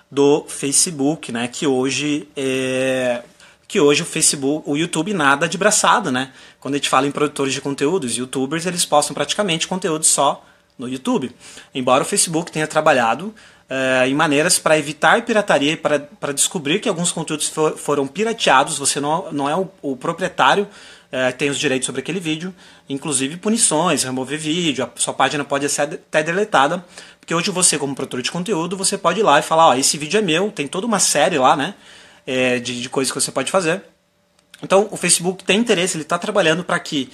do 0.09 0.45
Facebook, 0.47 1.31
né? 1.31 1.47
Que 1.47 1.67
hoje 1.67 2.27
é, 2.37 3.21
que 3.67 3.81
hoje 3.81 4.03
o 4.03 4.05
Facebook, 4.05 4.69
o 4.69 4.77
YouTube 4.77 5.13
nada 5.13 5.47
de 5.47 5.57
braçada, 5.57 6.11
né? 6.11 6.31
Quando 6.59 6.75
a 6.75 6.77
gente 6.77 6.89
fala 6.89 7.05
em 7.05 7.11
produtores 7.11 7.53
de 7.53 7.59
conteúdos, 7.59 8.15
youtubers, 8.15 8.65
eles 8.65 8.85
postam 8.85 9.13
praticamente 9.13 9.67
conteúdo 9.67 10.05
só 10.05 10.45
no 10.77 10.87
YouTube. 10.87 11.35
Embora 11.75 12.03
o 12.03 12.05
Facebook 12.05 12.51
tenha 12.51 12.67
trabalhado 12.67 13.35
é, 13.69 14.07
em 14.07 14.13
maneiras 14.13 14.57
para 14.57 14.77
evitar 14.77 15.21
pirataria 15.23 15.73
e 15.73 15.77
para 15.77 16.31
descobrir 16.33 16.79
que 16.79 16.87
alguns 16.87 17.11
conteúdos 17.11 17.49
for, 17.49 17.77
foram 17.77 18.07
pirateados, 18.07 18.77
você 18.77 18.99
não, 18.99 19.31
não 19.33 19.49
é 19.49 19.55
o, 19.55 19.69
o 19.81 19.97
proprietário 19.97 20.67
é, 21.11 21.31
tem 21.31 21.49
os 21.49 21.57
direitos 21.57 21.85
sobre 21.85 22.01
aquele 22.01 22.19
vídeo, 22.19 22.53
inclusive 22.89 23.37
punições, 23.37 24.03
remover 24.03 24.39
vídeo, 24.39 24.83
a 24.83 24.99
sua 24.99 25.13
página 25.13 25.43
pode 25.43 25.67
ser 25.69 25.81
até 25.81 26.21
deletada, 26.21 26.83
porque 27.19 27.33
hoje 27.33 27.51
você, 27.51 27.77
como 27.77 27.95
produtor 27.95 28.21
de 28.21 28.31
conteúdo, 28.31 28.75
você 28.75 28.97
pode 28.97 29.19
ir 29.19 29.23
lá 29.23 29.39
e 29.39 29.41
falar, 29.41 29.67
ó, 29.67 29.73
esse 29.75 29.97
vídeo 29.97 30.17
é 30.17 30.21
meu, 30.21 30.51
tem 30.51 30.67
toda 30.67 30.85
uma 30.85 30.99
série 30.99 31.37
lá, 31.37 31.55
né, 31.55 31.75
é, 32.25 32.59
de, 32.59 32.81
de 32.81 32.89
coisas 32.89 33.11
que 33.11 33.19
você 33.19 33.31
pode 33.31 33.51
fazer. 33.51 33.81
Então, 34.61 34.87
o 34.91 34.97
Facebook 34.97 35.43
tem 35.43 35.59
interesse, 35.59 35.95
ele 35.95 36.03
está 36.03 36.17
trabalhando 36.17 36.63
para 36.63 36.79
que 36.79 37.09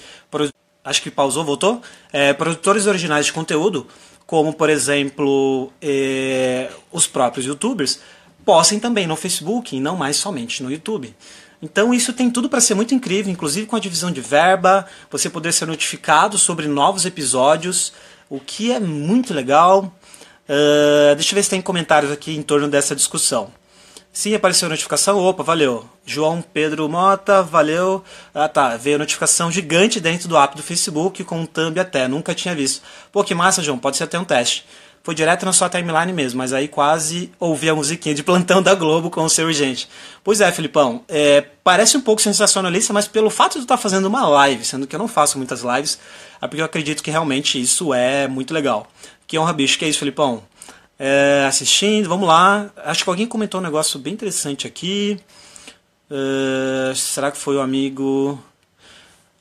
acho 0.84 1.02
que 1.02 1.10
pausou, 1.10 1.44
voltou. 1.44 1.80
É, 2.12 2.32
produtores 2.32 2.86
originais 2.86 3.26
de 3.26 3.32
conteúdo, 3.32 3.86
como 4.26 4.52
por 4.52 4.68
exemplo 4.68 5.72
é, 5.80 6.70
os 6.92 7.06
próprios 7.06 7.46
YouTubers, 7.46 8.00
postem 8.44 8.78
também 8.78 9.06
no 9.06 9.16
Facebook 9.16 9.74
e 9.74 9.80
não 9.80 9.96
mais 9.96 10.16
somente 10.16 10.62
no 10.62 10.70
YouTube. 10.70 11.14
Então 11.64 11.94
isso 11.94 12.12
tem 12.12 12.30
tudo 12.30 12.46
para 12.46 12.60
ser 12.60 12.74
muito 12.74 12.94
incrível, 12.94 13.32
inclusive 13.32 13.66
com 13.66 13.74
a 13.74 13.80
divisão 13.80 14.10
de 14.10 14.20
verba, 14.20 14.84
você 15.10 15.30
poder 15.30 15.50
ser 15.50 15.64
notificado 15.64 16.36
sobre 16.36 16.68
novos 16.68 17.06
episódios, 17.06 17.90
o 18.28 18.38
que 18.38 18.70
é 18.70 18.78
muito 18.78 19.32
legal. 19.32 19.90
Uh, 20.46 21.14
deixa 21.14 21.32
eu 21.32 21.36
ver 21.36 21.42
se 21.42 21.48
tem 21.48 21.62
comentários 21.62 22.12
aqui 22.12 22.36
em 22.36 22.42
torno 22.42 22.68
dessa 22.68 22.94
discussão. 22.94 23.50
Sim, 24.12 24.34
apareceu 24.34 24.66
a 24.66 24.68
notificação. 24.68 25.18
Opa, 25.18 25.42
valeu. 25.42 25.88
João 26.04 26.42
Pedro 26.42 26.86
Mota, 26.86 27.42
valeu. 27.42 28.04
Ah, 28.34 28.46
tá. 28.46 28.76
Veio 28.76 28.96
a 28.96 28.98
notificação 28.98 29.50
gigante 29.50 29.98
dentro 29.98 30.28
do 30.28 30.36
app 30.36 30.54
do 30.54 30.62
Facebook 30.62 31.24
com 31.24 31.40
um 31.40 31.46
thumb 31.46 31.80
até. 31.80 32.06
Nunca 32.06 32.34
tinha 32.34 32.54
visto. 32.54 32.82
Pô, 33.10 33.24
que 33.24 33.34
massa, 33.34 33.62
João. 33.62 33.78
Pode 33.78 33.96
ser 33.96 34.04
até 34.04 34.18
um 34.18 34.24
teste. 34.24 34.66
Foi 35.04 35.14
direto 35.14 35.44
na 35.44 35.52
sua 35.52 35.68
timeline 35.68 36.14
mesmo, 36.14 36.38
mas 36.38 36.54
aí 36.54 36.66
quase 36.66 37.30
ouvi 37.38 37.68
a 37.68 37.74
musiquinha 37.74 38.14
de 38.14 38.22
plantão 38.22 38.62
da 38.62 38.74
Globo 38.74 39.10
com 39.10 39.22
o 39.22 39.28
seu 39.28 39.44
urgente. 39.44 39.86
Pois 40.24 40.40
é, 40.40 40.50
Filipão. 40.50 41.04
É, 41.06 41.44
parece 41.62 41.94
um 41.98 42.00
pouco 42.00 42.22
sensacionalista, 42.22 42.90
mas 42.90 43.06
pelo 43.06 43.28
fato 43.28 43.58
de 43.58 43.66
estar 43.66 43.76
fazendo 43.76 44.06
uma 44.06 44.26
live, 44.26 44.64
sendo 44.64 44.86
que 44.86 44.96
eu 44.96 44.98
não 44.98 45.06
faço 45.06 45.36
muitas 45.36 45.60
lives, 45.60 45.98
é 46.40 46.48
porque 46.48 46.62
eu 46.62 46.64
acredito 46.64 47.02
que 47.02 47.10
realmente 47.10 47.60
isso 47.60 47.92
é 47.92 48.26
muito 48.26 48.54
legal. 48.54 48.90
Que 49.26 49.38
honra, 49.38 49.52
bicho. 49.52 49.78
Que 49.78 49.84
é 49.84 49.88
isso, 49.88 49.98
Filipão? 49.98 50.42
É, 50.98 51.44
assistindo, 51.46 52.08
vamos 52.08 52.26
lá. 52.26 52.70
Acho 52.78 53.04
que 53.04 53.10
alguém 53.10 53.26
comentou 53.26 53.60
um 53.60 53.64
negócio 53.64 54.00
bem 54.00 54.14
interessante 54.14 54.66
aqui. 54.66 55.20
É, 56.10 56.94
será 56.94 57.30
que 57.30 57.36
foi 57.36 57.56
o 57.56 57.60
amigo 57.60 58.42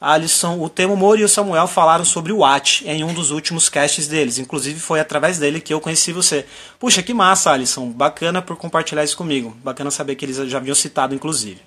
Alisson? 0.04 0.60
O 0.60 0.68
Temo 0.68 0.98
Moro 0.98 1.22
e 1.22 1.24
o 1.24 1.30
Samuel 1.30 1.66
falaram 1.66 2.04
sobre 2.04 2.34
o 2.34 2.40
Watch 2.40 2.86
em 2.86 3.06
um 3.06 3.14
dos 3.14 3.32
últimos 3.32 3.70
casts 3.70 4.06
deles. 4.06 4.38
Inclusive 4.38 4.78
foi 4.80 5.00
através 5.00 5.40
dele 5.40 5.62
que 5.62 5.74
eu 5.74 5.80
conheci 5.80 6.12
você. 6.12 6.46
Puxa, 6.78 7.02
que 7.02 7.14
massa, 7.14 7.52
Alisson. 7.52 7.90
Bacana 7.90 8.42
por 8.42 8.58
compartilhar 8.58 9.04
isso 9.06 9.16
comigo. 9.16 9.56
Bacana 9.64 9.90
saber 9.90 10.16
que 10.16 10.26
eles 10.26 10.36
já 10.36 10.58
haviam 10.58 10.76
citado, 10.76 11.16
inclusive. 11.16 11.62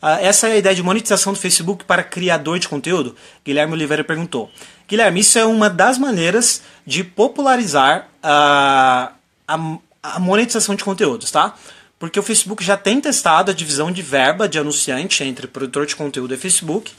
Uh, 0.00 0.16
essa 0.20 0.48
é 0.48 0.52
a 0.52 0.56
ideia 0.56 0.74
de 0.74 0.82
monetização 0.82 1.32
do 1.34 1.38
Facebook 1.38 1.84
para 1.84 2.02
criador 2.02 2.58
de 2.58 2.68
conteúdo? 2.68 3.14
Guilherme 3.44 3.74
Oliveira 3.74 4.02
perguntou. 4.02 4.50
Guilherme, 4.88 5.20
isso 5.20 5.38
é 5.38 5.44
uma 5.44 5.68
das 5.68 5.98
maneiras 5.98 6.62
de 6.86 7.04
popularizar 7.04 8.08
uh, 8.22 9.12
a, 9.46 9.78
a 10.02 10.18
monetização 10.18 10.74
de 10.74 10.84
conteúdos, 10.84 11.30
tá? 11.30 11.54
Porque 11.98 12.18
o 12.18 12.22
Facebook 12.22 12.64
já 12.64 12.76
tem 12.76 13.00
testado 13.00 13.50
a 13.50 13.54
divisão 13.54 13.90
de 13.90 14.00
verba 14.00 14.48
de 14.48 14.58
anunciante 14.58 15.24
entre 15.24 15.48
produtor 15.48 15.84
de 15.84 15.96
conteúdo 15.96 16.32
e 16.32 16.36
Facebook, 16.36 16.92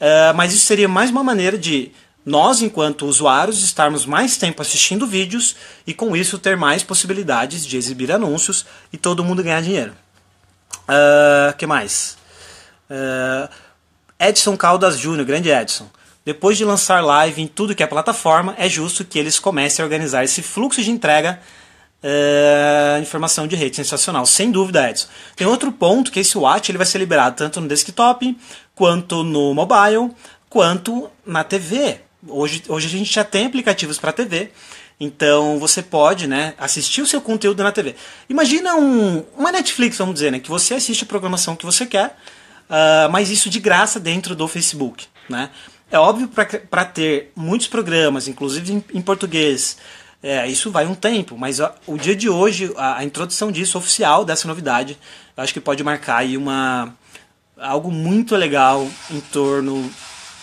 uh, 0.00 0.34
mas 0.34 0.52
isso 0.52 0.66
seria 0.66 0.88
mais 0.88 1.10
uma 1.10 1.22
maneira 1.22 1.58
de 1.58 1.92
nós, 2.24 2.60
enquanto 2.60 3.06
usuários, 3.06 3.62
estarmos 3.62 4.04
mais 4.04 4.36
tempo 4.36 4.60
assistindo 4.60 5.06
vídeos 5.06 5.56
e 5.86 5.94
com 5.94 6.14
isso 6.16 6.38
ter 6.38 6.56
mais 6.56 6.82
possibilidades 6.82 7.66
de 7.66 7.76
exibir 7.76 8.12
anúncios 8.12 8.66
e 8.92 8.98
todo 8.98 9.24
mundo 9.24 9.42
ganhar 9.42 9.62
dinheiro. 9.62 9.92
Uh, 10.82 11.56
que 11.56 11.66
mais? 11.66 12.16
Uh, 12.90 13.48
Edson 14.18 14.56
Caldas 14.56 14.98
Júnior, 14.98 15.24
grande 15.24 15.50
Edson. 15.50 15.88
Depois 16.24 16.58
de 16.58 16.64
lançar 16.64 17.02
live 17.02 17.40
em 17.40 17.46
tudo 17.46 17.74
que 17.74 17.82
é 17.82 17.86
plataforma, 17.86 18.54
é 18.58 18.68
justo 18.68 19.04
que 19.04 19.18
eles 19.18 19.38
comecem 19.38 19.82
a 19.82 19.86
organizar 19.86 20.22
esse 20.22 20.42
fluxo 20.42 20.82
de 20.82 20.90
entrega 20.90 21.40
uh, 22.02 23.00
informação 23.00 23.46
de 23.46 23.56
rede. 23.56 23.76
Sensacional, 23.76 24.26
sem 24.26 24.50
dúvida, 24.50 24.88
Edson. 24.90 25.08
Tem 25.36 25.46
outro 25.46 25.72
ponto 25.72 26.10
que 26.10 26.20
esse 26.20 26.36
Watch 26.36 26.70
ele 26.70 26.78
vai 26.78 26.86
ser 26.86 26.98
liberado 26.98 27.36
tanto 27.36 27.60
no 27.60 27.68
desktop, 27.68 28.36
quanto 28.80 29.22
no 29.22 29.52
mobile, 29.52 30.10
quanto 30.48 31.10
na 31.26 31.44
TV. 31.44 32.00
Hoje, 32.26 32.62
hoje 32.66 32.86
a 32.86 32.90
gente 32.90 33.12
já 33.12 33.22
tem 33.22 33.44
aplicativos 33.44 33.98
para 33.98 34.10
TV. 34.10 34.52
Então 34.98 35.58
você 35.58 35.82
pode 35.82 36.26
né, 36.26 36.54
assistir 36.56 37.02
o 37.02 37.06
seu 37.06 37.20
conteúdo 37.20 37.62
na 37.62 37.72
TV. 37.72 37.94
Imagina 38.26 38.76
um, 38.76 39.22
uma 39.36 39.52
Netflix, 39.52 39.98
vamos 39.98 40.14
dizer, 40.14 40.32
né, 40.32 40.38
que 40.38 40.48
você 40.48 40.72
assiste 40.72 41.04
a 41.04 41.06
programação 41.06 41.54
que 41.54 41.66
você 41.66 41.84
quer 41.84 42.16
uh, 42.70 43.10
mas 43.10 43.28
isso 43.30 43.50
de 43.50 43.60
graça 43.60 44.00
dentro 44.00 44.34
do 44.34 44.48
Facebook. 44.48 45.08
Né? 45.28 45.50
É 45.90 45.98
óbvio 45.98 46.26
para 46.28 46.84
ter 46.86 47.32
muitos 47.36 47.66
programas, 47.66 48.28
inclusive 48.28 48.72
em, 48.72 48.84
em 48.94 49.02
português, 49.02 49.76
é, 50.22 50.46
isso 50.46 50.70
vai 50.70 50.86
um 50.86 50.94
tempo, 50.94 51.36
mas 51.36 51.60
ó, 51.60 51.74
o 51.86 51.96
dia 51.96 52.14
de 52.14 52.28
hoje, 52.28 52.72
a, 52.76 52.98
a, 52.98 53.04
introdução 53.04 53.50
disso, 53.50 53.78
oficial 53.78 54.24
dessa 54.24 54.46
novidade, 54.46 54.98
eu 55.36 55.42
acho 55.42 55.52
que 55.52 55.60
pode 55.60 55.82
marcar 55.82 56.18
aí 56.18 56.36
uma, 56.36 56.94
algo 57.60 57.90
muito 57.90 58.34
legal 58.36 58.88
em 59.10 59.20
torno 59.20 59.90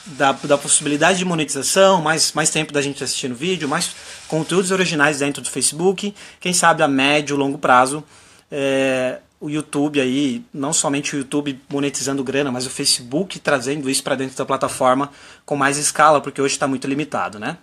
da, 0.06 0.32
da 0.32 0.58
possibilidade 0.58 1.18
de 1.18 1.26
monetização, 1.26 2.02
mais, 2.02 2.32
mais 2.34 2.50
tempo 2.50 2.72
da 2.72 2.82
gente 2.82 3.04
assistindo 3.04 3.36
vídeo, 3.36 3.68
mais 3.68 3.96
conteúdos 4.28 4.72
originais 4.72 5.20
dentro 5.20 5.42
do 5.42 5.50
Facebook, 5.50 6.14
quem 6.40 6.54
sabe 6.54 6.84
a 6.84 6.88
médio, 6.88 7.36
longo 7.36 7.58
prazo, 7.58 8.04
é, 8.50 9.20
o 9.40 9.50
YouTube 9.50 10.00
aí, 10.00 10.44
não 10.54 10.74
somente 10.74 11.16
o 11.16 11.20
YouTube 11.20 11.60
monetizando 11.70 12.24
grana, 12.24 12.52
mas 12.52 12.66
o 12.66 12.70
Facebook 12.70 13.40
trazendo 13.40 13.90
isso 13.90 14.02
para 14.02 14.16
dentro 14.16 14.36
da 14.36 14.46
plataforma 14.46 15.12
com 15.46 15.56
mais 15.56 15.78
escala, 15.78 16.22
porque 16.22 16.42
hoje 16.42 16.56
está 16.56 16.68
muito 16.68 16.88
limitado, 16.88 17.38
né? 17.38 17.58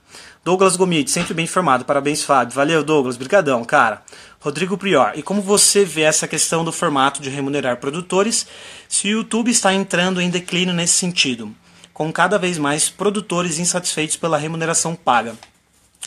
Douglas 0.45 0.77
Gomit, 0.77 1.11
sempre 1.11 1.33
bem 1.33 1.45
informado. 1.45 1.87
Parabéns, 1.87 2.23
Fábio. 2.23 2.55
Valeu, 2.55 2.85
Douglas. 2.85 3.17
Brigadão, 3.17 3.65
cara. 3.65 4.03
Rodrigo 4.39 4.77
Prior, 4.77 5.13
e 5.15 5.23
como 5.23 5.41
você 5.41 5.87
vê 5.87 6.03
essa 6.03 6.29
questão 6.29 6.63
do 6.63 6.71
formato 6.71 7.23
de 7.23 7.31
remunerar 7.31 7.79
produtores 7.79 8.47
se 8.87 9.09
o 9.09 9.11
YouTube 9.11 9.51
está 9.51 9.73
entrando 9.73 10.21
em 10.21 10.29
declínio 10.29 10.75
nesse 10.75 10.93
sentido, 10.93 11.55
com 11.95 12.13
cada 12.13 12.39
vez 12.39 12.59
mais 12.59 12.91
produtores 12.91 13.59
insatisfeitos 13.59 14.17
pela 14.17 14.37
remuneração 14.37 14.95
paga? 14.95 15.35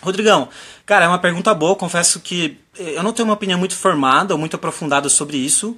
Rodrigão, 0.03 0.49
cara, 0.85 1.05
é 1.05 1.07
uma 1.07 1.17
pergunta 1.17 1.51
boa. 1.55 1.75
Confesso 1.75 2.19
que 2.19 2.59
eu 2.77 3.01
não 3.01 3.11
tenho 3.11 3.27
uma 3.27 3.33
opinião 3.33 3.57
muito 3.57 3.75
formada 3.75 4.35
ou 4.35 4.39
muito 4.39 4.55
aprofundada 4.55 5.09
sobre 5.09 5.37
isso, 5.37 5.75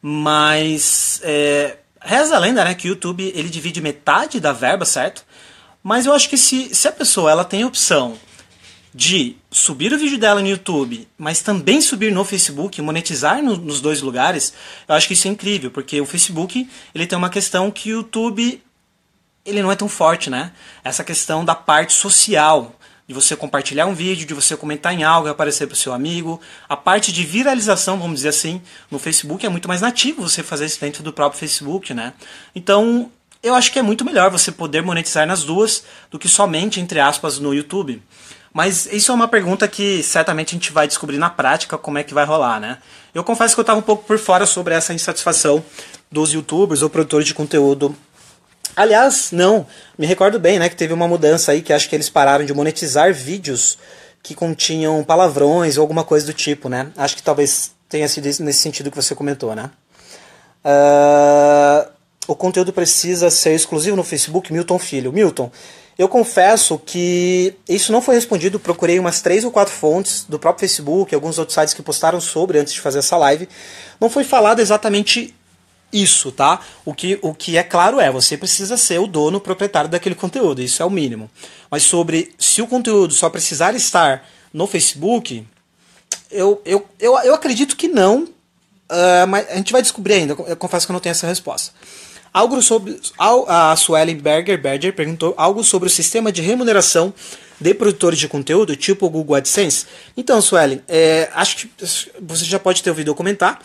mas 0.00 1.20
é, 1.22 1.76
reza 2.00 2.34
a 2.34 2.38
lenda, 2.40 2.64
né, 2.64 2.74
que 2.74 2.88
o 2.88 2.90
YouTube 2.90 3.32
ele 3.32 3.48
divide 3.48 3.80
metade 3.80 4.40
da 4.40 4.52
verba, 4.52 4.84
certo? 4.84 5.24
Mas 5.82 6.06
eu 6.06 6.12
acho 6.12 6.28
que 6.28 6.36
se, 6.36 6.74
se 6.74 6.86
a 6.86 6.92
pessoa 6.92 7.30
ela 7.30 7.44
tem 7.44 7.62
a 7.62 7.66
opção 7.66 8.16
de 8.94 9.36
subir 9.50 9.92
o 9.92 9.98
vídeo 9.98 10.18
dela 10.18 10.40
no 10.40 10.48
YouTube, 10.48 11.08
mas 11.16 11.40
também 11.40 11.80
subir 11.80 12.12
no 12.12 12.24
Facebook, 12.24 12.80
monetizar 12.82 13.42
no, 13.42 13.56
nos 13.56 13.80
dois 13.80 14.02
lugares, 14.02 14.52
eu 14.86 14.94
acho 14.94 15.06
que 15.06 15.14
isso 15.14 15.26
é 15.26 15.30
incrível, 15.30 15.70
porque 15.70 16.00
o 16.00 16.06
Facebook 16.06 16.68
ele 16.94 17.06
tem 17.06 17.16
uma 17.16 17.30
questão 17.30 17.70
que 17.70 17.90
o 17.92 17.96
YouTube 17.96 18.62
ele 19.44 19.62
não 19.62 19.72
é 19.72 19.76
tão 19.76 19.88
forte, 19.88 20.30
né? 20.30 20.52
Essa 20.84 21.02
questão 21.02 21.44
da 21.44 21.54
parte 21.54 21.92
social 21.92 22.76
de 23.06 23.14
você 23.14 23.34
compartilhar 23.34 23.86
um 23.86 23.94
vídeo, 23.94 24.26
de 24.26 24.34
você 24.34 24.56
comentar 24.56 24.92
em 24.92 25.02
algo 25.02 25.26
e 25.26 25.30
aparecer 25.30 25.66
para 25.66 25.74
o 25.74 25.76
seu 25.76 25.92
amigo. 25.92 26.40
A 26.68 26.76
parte 26.76 27.12
de 27.12 27.24
viralização, 27.24 27.98
vamos 27.98 28.16
dizer 28.16 28.28
assim, 28.28 28.62
no 28.90 28.98
Facebook 28.98 29.44
é 29.44 29.48
muito 29.48 29.66
mais 29.66 29.80
nativo 29.80 30.22
você 30.22 30.42
fazer 30.42 30.66
isso 30.66 30.80
dentro 30.80 31.02
do 31.02 31.12
próprio 31.12 31.40
Facebook, 31.40 31.92
né? 31.92 32.12
Então, 32.54 33.10
eu 33.42 33.54
acho 33.54 33.72
que 33.72 33.78
é 33.78 33.82
muito 33.82 34.04
melhor 34.04 34.30
você 34.30 34.52
poder 34.52 34.82
monetizar 34.82 35.26
nas 35.26 35.44
duas 35.44 35.84
do 36.10 36.18
que 36.18 36.28
somente, 36.28 36.80
entre 36.80 37.00
aspas, 37.00 37.38
no 37.38 37.54
YouTube. 37.54 38.02
Mas 38.52 38.86
isso 38.86 39.10
é 39.10 39.14
uma 39.14 39.28
pergunta 39.28 39.66
que 39.66 40.02
certamente 40.02 40.50
a 40.50 40.58
gente 40.58 40.72
vai 40.72 40.86
descobrir 40.86 41.18
na 41.18 41.30
prática 41.30 41.78
como 41.78 41.98
é 41.98 42.04
que 42.04 42.12
vai 42.12 42.24
rolar, 42.24 42.60
né? 42.60 42.78
Eu 43.14 43.24
confesso 43.24 43.54
que 43.54 43.60
eu 43.60 43.62
estava 43.62 43.78
um 43.78 43.82
pouco 43.82 44.04
por 44.04 44.18
fora 44.18 44.44
sobre 44.44 44.74
essa 44.74 44.92
insatisfação 44.92 45.64
dos 46.10 46.32
youtubers 46.32 46.82
ou 46.82 46.90
produtores 46.90 47.26
de 47.26 47.34
conteúdo 47.34 47.96
Aliás, 48.74 49.30
não, 49.32 49.66
me 49.98 50.06
recordo 50.06 50.38
bem, 50.38 50.58
né, 50.58 50.68
que 50.68 50.76
teve 50.76 50.94
uma 50.94 51.06
mudança 51.06 51.52
aí 51.52 51.60
que 51.60 51.72
acho 51.72 51.88
que 51.88 51.94
eles 51.94 52.08
pararam 52.08 52.44
de 52.44 52.54
monetizar 52.54 53.12
vídeos 53.12 53.78
que 54.22 54.34
continham 54.34 55.04
palavrões 55.04 55.76
ou 55.76 55.82
alguma 55.82 56.04
coisa 56.04 56.24
do 56.24 56.32
tipo, 56.32 56.68
né? 56.68 56.90
Acho 56.96 57.16
que 57.16 57.22
talvez 57.22 57.72
tenha 57.88 58.08
sido 58.08 58.24
nesse 58.24 58.60
sentido 58.60 58.90
que 58.90 58.96
você 58.96 59.14
comentou, 59.14 59.54
né? 59.54 59.70
Uh, 60.64 61.11
conteúdo 62.42 62.72
precisa 62.72 63.30
ser 63.30 63.54
exclusivo 63.54 63.96
no 63.96 64.02
Facebook, 64.02 64.52
Milton 64.52 64.76
Filho. 64.76 65.12
Milton, 65.12 65.48
eu 65.96 66.08
confesso 66.08 66.76
que 66.76 67.54
isso 67.68 67.92
não 67.92 68.02
foi 68.02 68.16
respondido. 68.16 68.58
Procurei 68.58 68.98
umas 68.98 69.22
três 69.22 69.44
ou 69.44 69.52
quatro 69.52 69.72
fontes 69.72 70.24
do 70.28 70.40
próprio 70.40 70.58
Facebook, 70.58 71.14
alguns 71.14 71.38
outros 71.38 71.54
sites 71.54 71.72
que 71.72 71.80
postaram 71.82 72.20
sobre 72.20 72.58
antes 72.58 72.72
de 72.72 72.80
fazer 72.80 72.98
essa 72.98 73.16
live. 73.16 73.48
Não 74.00 74.10
foi 74.10 74.24
falado 74.24 74.58
exatamente 74.58 75.32
isso, 75.92 76.32
tá? 76.32 76.58
O 76.84 76.92
que, 76.92 77.16
o 77.22 77.32
que 77.32 77.56
é 77.56 77.62
claro 77.62 78.00
é, 78.00 78.10
você 78.10 78.36
precisa 78.36 78.76
ser 78.76 78.98
o 78.98 79.06
dono, 79.06 79.38
o 79.38 79.40
proprietário 79.40 79.88
daquele 79.88 80.16
conteúdo, 80.16 80.60
isso 80.60 80.82
é 80.82 80.84
o 80.84 80.90
mínimo. 80.90 81.30
Mas 81.70 81.84
sobre 81.84 82.34
se 82.36 82.60
o 82.60 82.66
conteúdo 82.66 83.14
só 83.14 83.30
precisar 83.30 83.72
estar 83.76 84.26
no 84.52 84.66
Facebook, 84.66 85.46
eu, 86.28 86.60
eu, 86.64 86.84
eu, 86.98 87.16
eu 87.20 87.34
acredito 87.34 87.76
que 87.76 87.86
não, 87.86 88.24
uh, 88.24 89.26
mas 89.28 89.48
a 89.48 89.54
gente 89.54 89.72
vai 89.72 89.82
descobrir 89.82 90.14
ainda, 90.14 90.34
eu 90.48 90.56
confesso 90.56 90.86
que 90.86 90.90
eu 90.90 90.94
não 90.94 91.00
tenho 91.00 91.12
essa 91.12 91.26
resposta. 91.28 91.72
Algo 92.32 92.60
sobre. 92.62 92.98
A 93.18 93.74
Suelen 93.76 94.16
Berger, 94.16 94.60
Berger 94.60 94.94
perguntou 94.94 95.34
algo 95.36 95.62
sobre 95.62 95.88
o 95.88 95.90
sistema 95.90 96.32
de 96.32 96.40
remuneração 96.40 97.12
de 97.60 97.74
produtores 97.74 98.18
de 98.18 98.26
conteúdo, 98.26 98.74
tipo 98.74 99.06
o 99.06 99.10
Google 99.10 99.36
AdSense. 99.36 99.86
Então, 100.16 100.40
Suelen, 100.40 100.80
é, 100.88 101.28
acho 101.34 101.56
que 101.56 101.70
você 102.20 102.44
já 102.44 102.58
pode 102.58 102.82
ter 102.82 102.90
ouvido 102.90 103.10
eu 103.10 103.14
comentar 103.14 103.60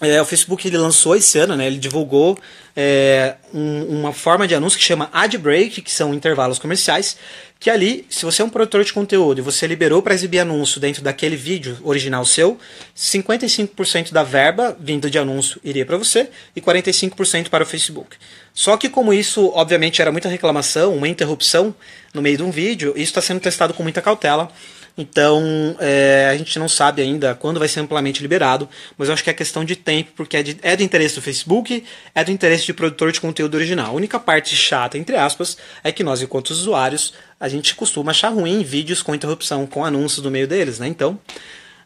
é, 0.00 0.20
o 0.20 0.24
Facebook 0.26 0.66
ele 0.66 0.76
lançou 0.76 1.16
esse 1.16 1.38
ano, 1.38 1.56
né, 1.56 1.66
ele 1.66 1.78
divulgou 1.78 2.38
é, 2.76 3.36
um, 3.52 4.00
uma 4.00 4.12
forma 4.12 4.46
de 4.46 4.54
anúncio 4.54 4.78
que 4.78 4.84
chama 4.84 5.08
ad 5.12 5.36
break, 5.38 5.80
que 5.80 5.90
são 5.90 6.12
intervalos 6.12 6.58
comerciais, 6.58 7.16
que 7.58 7.70
ali, 7.70 8.06
se 8.10 8.24
você 8.24 8.42
é 8.42 8.44
um 8.44 8.50
produtor 8.50 8.84
de 8.84 8.92
conteúdo 8.92 9.38
e 9.38 9.42
você 9.42 9.66
liberou 9.66 10.02
para 10.02 10.14
exibir 10.14 10.40
anúncio 10.40 10.80
dentro 10.80 11.02
daquele 11.02 11.36
vídeo 11.36 11.78
original 11.82 12.24
seu, 12.24 12.58
55% 12.94 14.12
da 14.12 14.22
verba 14.22 14.76
vindo 14.78 15.10
de 15.10 15.18
anúncio 15.18 15.60
iria 15.64 15.86
para 15.86 15.96
você 15.96 16.28
e 16.54 16.60
45% 16.60 17.48
para 17.48 17.64
o 17.64 17.66
Facebook. 17.66 18.16
Só 18.52 18.76
que 18.76 18.88
como 18.88 19.12
isso, 19.12 19.50
obviamente, 19.54 20.02
era 20.02 20.12
muita 20.12 20.28
reclamação, 20.28 20.94
uma 20.94 21.08
interrupção 21.08 21.74
no 22.12 22.22
meio 22.22 22.36
de 22.36 22.42
um 22.42 22.50
vídeo, 22.50 22.90
isso 22.90 23.04
está 23.04 23.22
sendo 23.22 23.40
testado 23.40 23.74
com 23.74 23.82
muita 23.82 24.02
cautela. 24.02 24.50
Então, 24.98 25.76
é, 25.78 26.28
a 26.32 26.36
gente 26.36 26.58
não 26.58 26.68
sabe 26.68 27.02
ainda 27.02 27.34
quando 27.34 27.58
vai 27.58 27.68
ser 27.68 27.80
amplamente 27.80 28.22
liberado, 28.22 28.66
mas 28.96 29.08
eu 29.08 29.14
acho 29.14 29.22
que 29.22 29.28
é 29.28 29.34
questão 29.34 29.62
de 29.62 29.76
tempo, 29.76 30.12
porque 30.16 30.38
é, 30.38 30.42
de, 30.42 30.58
é 30.62 30.74
do 30.74 30.82
interesse 30.82 31.14
do 31.14 31.22
Facebook, 31.22 31.84
é 32.14 32.24
do 32.24 32.30
interesse 32.30 32.64
de 32.64 32.72
produtor 32.72 33.12
de 33.12 33.20
conteúdo 33.20 33.56
original. 33.56 33.88
A 33.88 33.94
única 33.94 34.18
parte 34.18 34.56
chata, 34.56 34.96
entre 34.96 35.16
aspas, 35.16 35.58
é 35.84 35.92
que 35.92 36.02
nós, 36.02 36.22
enquanto 36.22 36.50
usuários, 36.50 37.12
a 37.38 37.46
gente 37.48 37.74
costuma 37.74 38.12
achar 38.12 38.30
ruim 38.30 38.62
vídeos 38.62 39.02
com 39.02 39.14
interrupção, 39.14 39.66
com 39.66 39.84
anúncios 39.84 40.24
no 40.24 40.30
meio 40.30 40.48
deles, 40.48 40.78
né? 40.78 40.88
Então, 40.88 41.18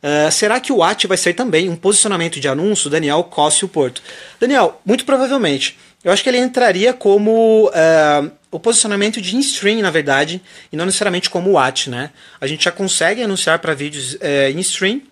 uh, 0.02 0.30
será 0.30 0.60
que 0.60 0.72
o 0.72 0.76
WAT 0.76 1.08
vai 1.08 1.16
ser 1.16 1.34
também 1.34 1.68
um 1.68 1.74
posicionamento 1.74 2.38
de 2.38 2.46
anúncio? 2.46 2.88
Daniel 2.88 3.24
Cosse 3.24 3.64
o 3.64 3.68
Porto. 3.68 4.00
Daniel, 4.38 4.80
muito 4.86 5.04
provavelmente. 5.04 5.76
Eu 6.02 6.12
acho 6.12 6.22
que 6.22 6.28
ele 6.28 6.38
entraria 6.38 6.94
como 6.94 7.68
uh, 7.68 8.30
o 8.50 8.58
posicionamento 8.58 9.20
de 9.20 9.36
in-stream, 9.36 9.80
na 9.80 9.90
verdade, 9.90 10.40
e 10.72 10.76
não 10.76 10.86
necessariamente 10.86 11.28
como 11.28 11.52
watch, 11.52 11.90
né? 11.90 12.10
A 12.40 12.46
gente 12.46 12.64
já 12.64 12.72
consegue 12.72 13.22
anunciar 13.22 13.58
para 13.58 13.74
vídeos 13.74 14.14
uh, 14.14 14.50
in-stream, 14.54 15.02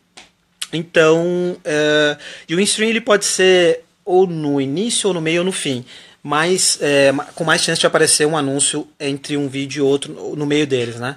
então, 0.73 1.57
uh, 1.59 2.19
e 2.49 2.55
o 2.55 2.61
in-stream 2.61 2.89
ele 2.89 3.01
pode 3.01 3.27
ser 3.27 3.85
ou 4.05 4.27
no 4.27 4.59
início, 4.61 5.09
ou 5.09 5.15
no 5.15 5.21
meio, 5.21 5.41
ou 5.41 5.45
no 5.45 5.53
fim, 5.53 5.85
mas 6.23 6.79
com 7.35 7.45
mais 7.45 7.63
chance 7.63 7.81
de 7.81 7.87
aparecer 7.87 8.27
um 8.27 8.37
anúncio 8.37 8.89
entre 8.99 9.37
um 9.37 9.49
vídeo 9.49 9.81
e 9.81 9.87
outro 9.87 10.35
no 10.35 10.47
meio 10.47 10.67
deles, 10.67 10.97
né? 10.97 11.17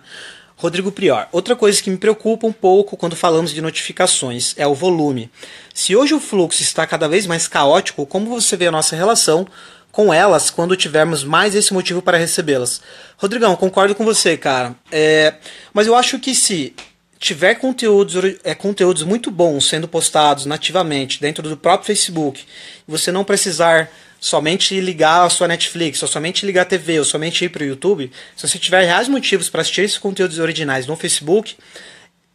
Rodrigo 0.61 0.91
Prior. 0.91 1.27
Outra 1.31 1.55
coisa 1.55 1.81
que 1.81 1.89
me 1.89 1.97
preocupa 1.97 2.45
um 2.45 2.53
pouco 2.53 2.95
quando 2.95 3.15
falamos 3.15 3.51
de 3.51 3.59
notificações 3.63 4.53
é 4.55 4.67
o 4.67 4.75
volume. 4.75 5.27
Se 5.73 5.95
hoje 5.95 6.13
o 6.13 6.19
fluxo 6.19 6.61
está 6.61 6.85
cada 6.85 7.09
vez 7.09 7.25
mais 7.25 7.47
caótico, 7.47 8.05
como 8.05 8.29
você 8.29 8.55
vê 8.55 8.67
a 8.67 8.71
nossa 8.71 8.95
relação 8.95 9.47
com 9.91 10.13
elas 10.13 10.51
quando 10.51 10.77
tivermos 10.77 11.23
mais 11.23 11.55
esse 11.55 11.73
motivo 11.73 11.99
para 11.99 12.15
recebê-las? 12.15 12.79
Rodrigão, 13.17 13.55
concordo 13.55 13.95
com 13.95 14.05
você, 14.05 14.37
cara. 14.37 14.75
É, 14.91 15.33
mas 15.73 15.87
eu 15.87 15.95
acho 15.95 16.19
que 16.19 16.35
se 16.35 16.75
tiver 17.17 17.55
conteúdos, 17.55 18.37
é, 18.43 18.53
conteúdos 18.53 19.01
muito 19.01 19.31
bons 19.31 19.67
sendo 19.67 19.87
postados 19.87 20.45
nativamente 20.45 21.19
dentro 21.19 21.49
do 21.49 21.57
próprio 21.57 21.87
Facebook, 21.87 22.45
você 22.87 23.11
não 23.11 23.23
precisar 23.23 23.89
somente 24.21 24.79
ligar 24.79 25.25
a 25.25 25.29
sua 25.31 25.47
Netflix, 25.47 25.99
ou 26.03 26.07
somente 26.07 26.45
ligar 26.45 26.61
a 26.61 26.65
TV, 26.65 26.99
ou 26.99 27.05
somente 27.05 27.43
ir 27.43 27.49
para 27.49 27.63
o 27.63 27.65
YouTube, 27.65 28.11
se 28.37 28.47
você 28.47 28.59
tiver 28.59 28.85
reais 28.85 29.07
motivos 29.07 29.49
para 29.49 29.61
assistir 29.61 29.81
esses 29.81 29.97
conteúdos 29.97 30.37
originais 30.37 30.85
no 30.85 30.95
Facebook, 30.95 31.55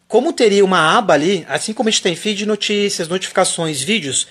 como 0.09 0.33
teria 0.33 0.65
uma 0.65 0.99
aba 0.99 1.15
ali, 1.15 1.47
assim 1.49 1.73
como 1.73 1.89
a 1.89 1.93
gente 1.93 2.03
tem 2.03 2.17
feed 2.17 2.39
de 2.39 2.47
notícias, 2.47 3.07
notificações, 3.07 3.83
vídeos, 3.83 4.27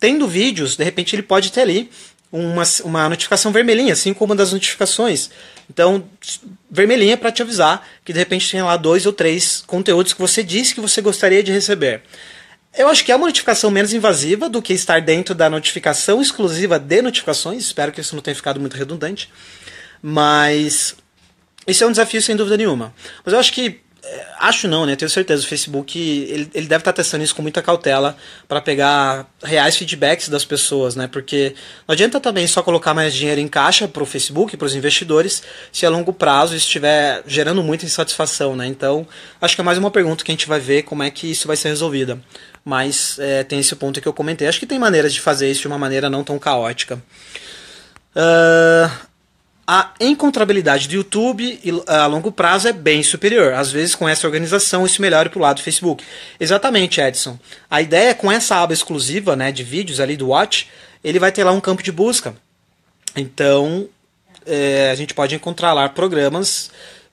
tendo 0.00 0.26
vídeos, 0.26 0.76
de 0.76 0.84
repente 0.84 1.14
ele 1.14 1.22
pode 1.22 1.52
ter 1.52 1.60
ali 1.60 1.90
uma, 2.32 2.62
uma 2.84 3.08
notificação 3.10 3.52
vermelhinha, 3.52 3.92
assim 3.92 4.14
como 4.14 4.32
uma 4.32 4.36
das 4.36 4.54
notificações. 4.54 5.30
Então, 5.68 6.04
vermelhinha 6.70 7.18
para 7.18 7.30
te 7.30 7.42
avisar 7.42 7.86
que 8.02 8.14
de 8.14 8.18
repente 8.18 8.50
tem 8.50 8.62
lá 8.62 8.78
dois 8.78 9.04
ou 9.04 9.12
três 9.12 9.62
conteúdos 9.66 10.14
que 10.14 10.20
você 10.20 10.42
disse 10.42 10.74
que 10.74 10.80
você 10.80 11.02
gostaria 11.02 11.42
de 11.42 11.52
receber. 11.52 12.02
Eu 12.76 12.88
acho 12.88 13.04
que 13.04 13.12
é 13.12 13.16
uma 13.16 13.26
notificação 13.26 13.70
menos 13.70 13.92
invasiva 13.92 14.48
do 14.48 14.60
que 14.60 14.72
estar 14.72 15.00
dentro 15.00 15.34
da 15.34 15.48
notificação 15.48 16.20
exclusiva 16.20 16.78
de 16.78 17.02
notificações. 17.02 17.64
Espero 17.64 17.92
que 17.92 18.00
isso 18.00 18.16
não 18.16 18.22
tenha 18.22 18.34
ficado 18.34 18.58
muito 18.58 18.76
redundante. 18.76 19.30
Mas 20.02 20.96
isso 21.66 21.84
é 21.84 21.86
um 21.86 21.90
desafio 21.90 22.20
sem 22.20 22.34
dúvida 22.34 22.56
nenhuma. 22.56 22.92
Mas 23.24 23.32
eu 23.32 23.38
acho 23.38 23.52
que 23.52 23.80
é, 24.06 24.26
acho 24.38 24.68
não, 24.68 24.84
né? 24.84 24.96
Tenho 24.96 25.08
certeza. 25.08 25.44
O 25.44 25.46
Facebook 25.46 25.98
ele, 25.98 26.50
ele 26.52 26.66
deve 26.66 26.82
estar 26.82 26.92
testando 26.92 27.24
isso 27.24 27.34
com 27.34 27.40
muita 27.40 27.62
cautela 27.62 28.16
para 28.46 28.60
pegar 28.60 29.26
reais 29.42 29.76
feedbacks 29.76 30.28
das 30.28 30.44
pessoas, 30.44 30.94
né? 30.94 31.06
Porque 31.06 31.54
não 31.88 31.94
adianta 31.94 32.20
também 32.20 32.46
só 32.46 32.62
colocar 32.62 32.92
mais 32.92 33.14
dinheiro 33.14 33.40
em 33.40 33.48
caixa 33.48 33.88
para 33.88 34.02
o 34.02 34.06
Facebook, 34.06 34.56
para 34.56 34.66
os 34.66 34.74
investidores, 34.74 35.42
se 35.72 35.86
a 35.86 35.88
longo 35.88 36.12
prazo 36.12 36.54
estiver 36.54 37.22
gerando 37.26 37.62
muita 37.62 37.86
insatisfação, 37.86 38.54
né? 38.54 38.66
Então, 38.66 39.06
acho 39.40 39.54
que 39.54 39.60
é 39.60 39.64
mais 39.64 39.78
uma 39.78 39.90
pergunta 39.90 40.22
que 40.22 40.30
a 40.30 40.34
gente 40.34 40.48
vai 40.48 40.60
ver 40.60 40.82
como 40.82 41.02
é 41.02 41.10
que 41.10 41.30
isso 41.30 41.46
vai 41.46 41.56
ser 41.56 41.68
resolvida 41.68 42.20
mas 42.64 43.18
é, 43.18 43.44
tem 43.44 43.60
esse 43.60 43.76
ponto 43.76 44.00
que 44.00 44.08
eu 44.08 44.12
comentei. 44.12 44.48
Acho 44.48 44.58
que 44.58 44.66
tem 44.66 44.78
maneiras 44.78 45.12
de 45.12 45.20
fazer 45.20 45.50
isso 45.50 45.62
de 45.62 45.66
uma 45.66 45.78
maneira 45.78 46.08
não 46.08 46.24
tão 46.24 46.38
caótica. 46.38 47.02
Uh, 48.16 48.90
a 49.66 49.92
encontrabilidade 49.98 50.88
do 50.88 50.94
YouTube 50.94 51.58
a 51.86 52.06
longo 52.06 52.30
prazo 52.30 52.68
é 52.68 52.72
bem 52.72 53.02
superior. 53.02 53.54
Às 53.54 53.70
vezes, 53.70 53.94
com 53.94 54.08
essa 54.08 54.26
organização, 54.26 54.84
isso 54.84 55.00
melhora 55.00 55.28
para 55.28 55.38
o 55.38 55.42
lado 55.42 55.56
do 55.56 55.62
Facebook. 55.62 56.04
Exatamente, 56.38 57.00
Edson. 57.00 57.38
A 57.70 57.80
ideia 57.80 58.10
é 58.10 58.14
com 58.14 58.30
essa 58.30 58.56
aba 58.56 58.72
exclusiva 58.72 59.34
né, 59.34 59.50
de 59.50 59.62
vídeos 59.62 60.00
ali 60.00 60.16
do 60.16 60.28
Watch, 60.28 60.68
ele 61.02 61.18
vai 61.18 61.32
ter 61.32 61.44
lá 61.44 61.52
um 61.52 61.60
campo 61.60 61.82
de 61.82 61.90
busca. 61.90 62.34
Então, 63.16 63.88
é, 64.46 64.90
a 64.90 64.94
gente 64.94 65.14
pode 65.14 65.34
encontrar 65.34 65.72
lá 65.72 65.88
programas 65.88 66.70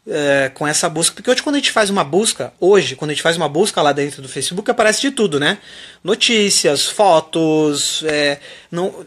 é, 0.08 0.50
com 0.54 0.68
essa 0.68 0.90
busca. 0.90 1.16
Porque 1.16 1.30
hoje, 1.30 1.44
quando 1.44 1.56
a 1.56 1.60
gente 1.60 1.72
faz 1.72 1.90
uma 1.90 2.04
busca, 2.04 2.54
hoje, 2.60 2.96
quando 2.96 3.12
a 3.12 3.14
gente 3.14 3.24
faz 3.24 3.38
uma 3.38 3.50
busca 3.50 3.82
lá 3.82 3.92
dentro 3.92 4.22
do 4.22 4.30
Facebook, 4.30 4.70
aparece 4.70 5.02
de 5.02 5.12
tudo, 5.12 5.40
né? 5.40 5.58
Notícias, 6.04 6.88
fotos. 6.88 8.04
É, 8.06 8.40
não, 8.72 9.06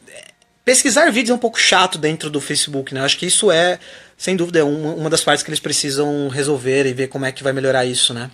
pesquisar 0.64 1.10
vídeos 1.10 1.30
é 1.30 1.34
um 1.34 1.38
pouco 1.38 1.58
chato 1.58 1.98
dentro 1.98 2.30
do 2.30 2.40
Facebook, 2.40 2.94
né? 2.94 3.00
Acho 3.00 3.18
que 3.18 3.26
isso 3.26 3.50
é, 3.50 3.78
sem 4.16 4.36
dúvida, 4.36 4.64
uma, 4.64 4.94
uma 4.94 5.10
das 5.10 5.22
partes 5.22 5.42
que 5.42 5.50
eles 5.50 5.60
precisam 5.60 6.28
resolver 6.28 6.86
e 6.86 6.92
ver 6.92 7.08
como 7.08 7.24
é 7.24 7.32
que 7.32 7.42
vai 7.42 7.52
melhorar 7.52 7.84
isso, 7.84 8.14
né? 8.14 8.30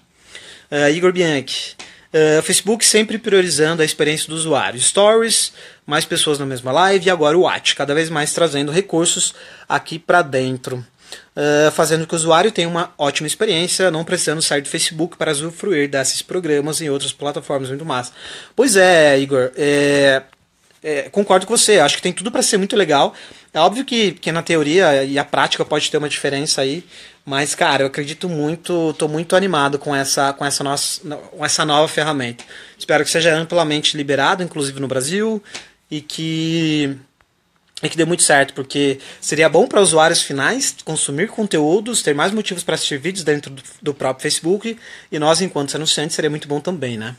Uh, 0.71 0.91
Igor 0.91 1.13
Bianchi. 1.13 1.75
Uh, 2.13 2.43
Facebook 2.43 2.85
sempre 2.85 3.19
priorizando 3.19 3.83
a 3.83 3.85
experiência 3.85 4.29
do 4.29 4.35
usuário. 4.35 4.81
Stories, 4.81 5.53
mais 5.87 6.05
pessoas 6.05 6.39
na 6.39 6.47
mesma 6.47 6.73
live 6.73 7.07
e 7.07 7.11
agora 7.11 7.39
o 7.39 7.43
Watch, 7.43 7.75
cada 7.77 7.95
vez 7.95 8.11
mais 8.11 8.33
trazendo 8.33 8.73
recursos 8.73 9.33
aqui 9.69 9.97
para 9.99 10.21
dentro 10.23 10.85
uh, 11.37 11.71
fazendo 11.73 12.07
que 12.07 12.15
o 12.15 12.17
usuário 12.17 12.53
tenha 12.53 12.69
uma 12.69 12.93
ótima 12.99 13.27
experiência, 13.27 13.91
não 13.91 14.05
precisando 14.05 14.43
sair 14.43 14.63
do 14.63 14.69
Facebook 14.69 15.17
para 15.17 15.33
usufruir 15.33 15.89
desses 15.89 16.23
programas 16.23 16.81
e 16.81 16.91
outras 16.91 17.13
plataformas 17.13 17.69
muito 17.69 17.85
massa. 17.85 18.13
Pois 18.55 18.77
é, 18.77 19.19
Igor, 19.19 19.51
é, 19.57 20.23
é, 20.83 21.03
concordo 21.11 21.47
com 21.47 21.57
você, 21.57 21.79
acho 21.79 21.97
que 21.97 22.03
tem 22.03 22.13
tudo 22.13 22.31
para 22.31 22.43
ser 22.43 22.57
muito 22.57 22.77
legal. 22.77 23.15
É 23.53 23.61
óbvio 23.61 23.85
que, 23.85 24.13
que 24.13 24.31
na 24.33 24.43
teoria 24.43 25.05
e 25.05 25.19
a 25.19 25.25
prática 25.25 25.65
pode 25.65 25.91
ter 25.91 25.99
uma 25.99 26.09
diferença 26.09 26.61
aí, 26.61 26.85
mas 27.25 27.55
cara, 27.55 27.83
eu 27.83 27.87
acredito 27.89 28.29
muito, 28.29 28.91
estou 28.91 29.09
muito 29.09 29.37
animado 29.37 29.79
com 29.79 29.95
essa, 29.95 30.33
com 30.33 30.45
essa, 30.45 30.65
nossa, 30.65 31.01
com 31.31 31.45
essa 31.45 31.65
nova 31.65 31.89
ferramenta. 31.89 32.45
Espero 32.79 33.05
que 33.05 33.11
seja 33.11 33.35
amplamente 33.35 33.97
liberado, 33.97 34.43
inclusive 34.43 34.81
no 34.81 34.89
Brasil, 34.89 35.43
e 35.91 36.01
que 36.01 36.97
e 37.83 37.89
que 37.89 37.97
dê 37.97 38.05
muito 38.05 38.23
certo, 38.23 38.53
porque 38.55 38.99
seria 39.21 39.49
bom 39.49 39.67
para 39.67 39.81
usuários 39.81 40.23
finais 40.23 40.75
consumir 40.85 41.29
conteúdos, 41.29 42.03
ter 42.03 42.15
mais 42.15 42.33
motivos 42.33 42.63
para 42.63 42.75
assistir 42.75 42.99
vídeos 42.99 43.25
dentro 43.25 43.51
do, 43.51 43.63
do, 43.81 43.95
próprio 43.95 44.23
Facebook, 44.23 44.77
e 45.11 45.19
nós, 45.19 45.41
enquanto 45.41 45.75
anunciantes, 45.75 46.15
seria 46.15 46.31
muito 46.31 46.47
bom 46.47 46.61
também, 46.61 46.99
né? 46.99 47.17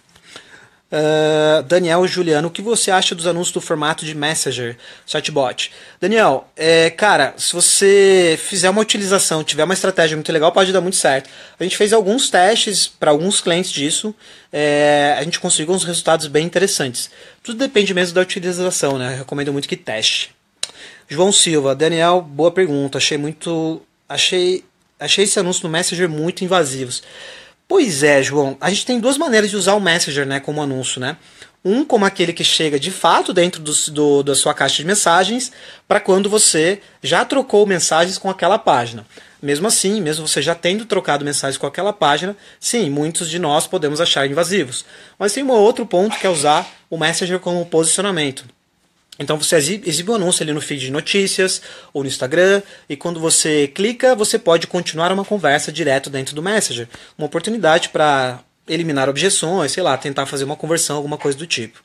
Uh, 0.92 1.64
Daniel 1.64 2.06
Juliano, 2.06 2.50
o 2.50 2.52
que 2.52 2.62
você 2.62 2.92
acha 2.92 3.16
dos 3.16 3.26
anúncios 3.26 3.54
do 3.54 3.62
formato 3.62 4.04
de 4.04 4.14
Messenger, 4.14 4.76
chatbot? 5.08 5.72
Daniel, 6.02 6.50
é, 6.54 6.90
cara, 6.90 7.34
se 7.38 7.54
você 7.54 8.38
fizer 8.38 8.70
uma 8.70 8.82
utilização, 8.82 9.42
tiver 9.42 9.64
uma 9.64 9.74
estratégia 9.74 10.18
muito 10.18 10.30
legal, 10.34 10.52
pode 10.52 10.74
dar 10.74 10.82
muito 10.82 10.98
certo. 10.98 11.30
A 11.58 11.64
gente 11.64 11.78
fez 11.78 11.94
alguns 11.94 12.30
testes 12.30 12.90
para 12.90 13.10
alguns 13.10 13.40
clientes 13.40 13.72
disso, 13.72 14.14
é, 14.52 15.16
a 15.18 15.24
gente 15.24 15.40
conseguiu 15.40 15.74
uns 15.74 15.86
resultados 15.86 16.28
bem 16.28 16.46
interessantes. 16.46 17.10
Tudo 17.42 17.58
depende 17.58 17.94
mesmo 17.94 18.14
da 18.14 18.22
utilização, 18.22 18.98
né? 18.98 19.14
Eu 19.14 19.18
recomendo 19.20 19.54
muito 19.54 19.70
que 19.70 19.78
teste. 19.78 20.41
João 21.12 21.30
Silva, 21.30 21.76
Daniel, 21.76 22.22
boa 22.22 22.52
pergunta. 22.52 22.98
Achei 22.98 23.18
muito. 23.18 23.82
Achei, 24.08 24.64
achei 24.98 25.26
esse 25.26 25.38
anúncio 25.38 25.64
no 25.64 25.70
Messenger 25.70 26.08
muito 26.08 26.42
invasivos. 26.42 27.04
Pois 27.68 28.02
é, 28.02 28.24
João. 28.24 28.56
A 28.62 28.70
gente 28.70 28.86
tem 28.86 28.98
duas 28.98 29.18
maneiras 29.18 29.50
de 29.50 29.58
usar 29.58 29.74
o 29.74 29.82
Messenger 29.82 30.26
né, 30.26 30.40
como 30.40 30.62
anúncio, 30.62 31.02
né? 31.02 31.18
Um 31.66 31.84
como 31.84 32.06
aquele 32.06 32.32
que 32.32 32.46
chega 32.46 32.80
de 32.80 32.92
fato 32.92 33.34
dentro 33.34 33.62
do, 33.62 33.74
do 33.92 34.24
da 34.24 34.36
sua 34.36 34.54
caixa 34.54 34.78
de 34.78 34.86
mensagens, 34.86 35.52
para 35.86 36.00
quando 36.00 36.30
você 36.30 36.80
já 37.04 37.26
trocou 37.26 37.68
mensagens 37.68 38.18
com 38.18 38.30
aquela 38.30 38.58
página. 38.58 39.06
Mesmo 39.42 39.68
assim, 39.68 40.00
mesmo 40.00 40.26
você 40.26 40.42
já 40.42 40.56
tendo 40.56 40.86
trocado 40.86 41.26
mensagens 41.26 41.58
com 41.58 41.68
aquela 41.68 41.92
página, 41.92 42.38
sim, 42.58 42.90
muitos 42.90 43.30
de 43.30 43.38
nós 43.38 43.68
podemos 43.68 44.00
achar 44.00 44.26
invasivos. 44.30 44.86
Mas 45.20 45.34
tem 45.34 45.44
um 45.44 45.52
outro 45.52 45.86
ponto 45.86 46.18
que 46.18 46.26
é 46.26 46.30
usar 46.30 46.66
o 46.90 46.98
Messenger 46.98 47.38
como 47.38 47.66
posicionamento. 47.66 48.46
Então 49.22 49.38
você 49.38 49.56
exibe 49.56 50.12
um 50.12 50.16
anúncio 50.16 50.44
ali 50.44 50.52
no 50.52 50.60
feed 50.60 50.86
de 50.86 50.92
notícias 50.92 51.62
ou 51.94 52.04
no 52.04 52.10
Instagram, 52.10 52.62
e 52.90 52.96
quando 52.96 53.20
você 53.20 53.68
clica, 53.68 54.16
você 54.16 54.40
pode 54.40 54.68
continuar 54.68 55.12
uma 55.12 55.24
conversa 55.24 55.72
direto 55.72 56.10
dentro 56.10 56.36
do 56.36 56.42
Messenger. 56.42 56.88
Uma 57.18 57.28
oportunidade 57.28 57.90
para 57.90 58.40
eliminar 58.68 59.08
objeções, 59.08 59.72
sei 59.72 59.84
lá, 59.84 59.96
tentar 59.98 60.26
fazer 60.26 60.44
uma 60.44 60.56
conversão, 60.56 60.96
alguma 60.96 61.18
coisa 61.18 61.38
do 61.38 61.46
tipo. 61.46 61.80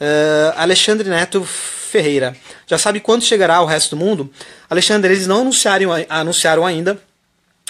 Uh, 0.00 0.52
Alexandre 0.56 1.08
Neto 1.08 1.44
Ferreira. 1.44 2.34
Já 2.66 2.78
sabe 2.78 3.00
quando 3.00 3.22
chegará 3.22 3.56
ao 3.56 3.66
resto 3.66 3.94
do 3.94 4.02
mundo? 4.02 4.30
Alexandre, 4.68 5.12
eles 5.12 5.26
não 5.26 5.42
anunciaram, 5.42 5.90
anunciaram 6.08 6.64
ainda. 6.64 6.98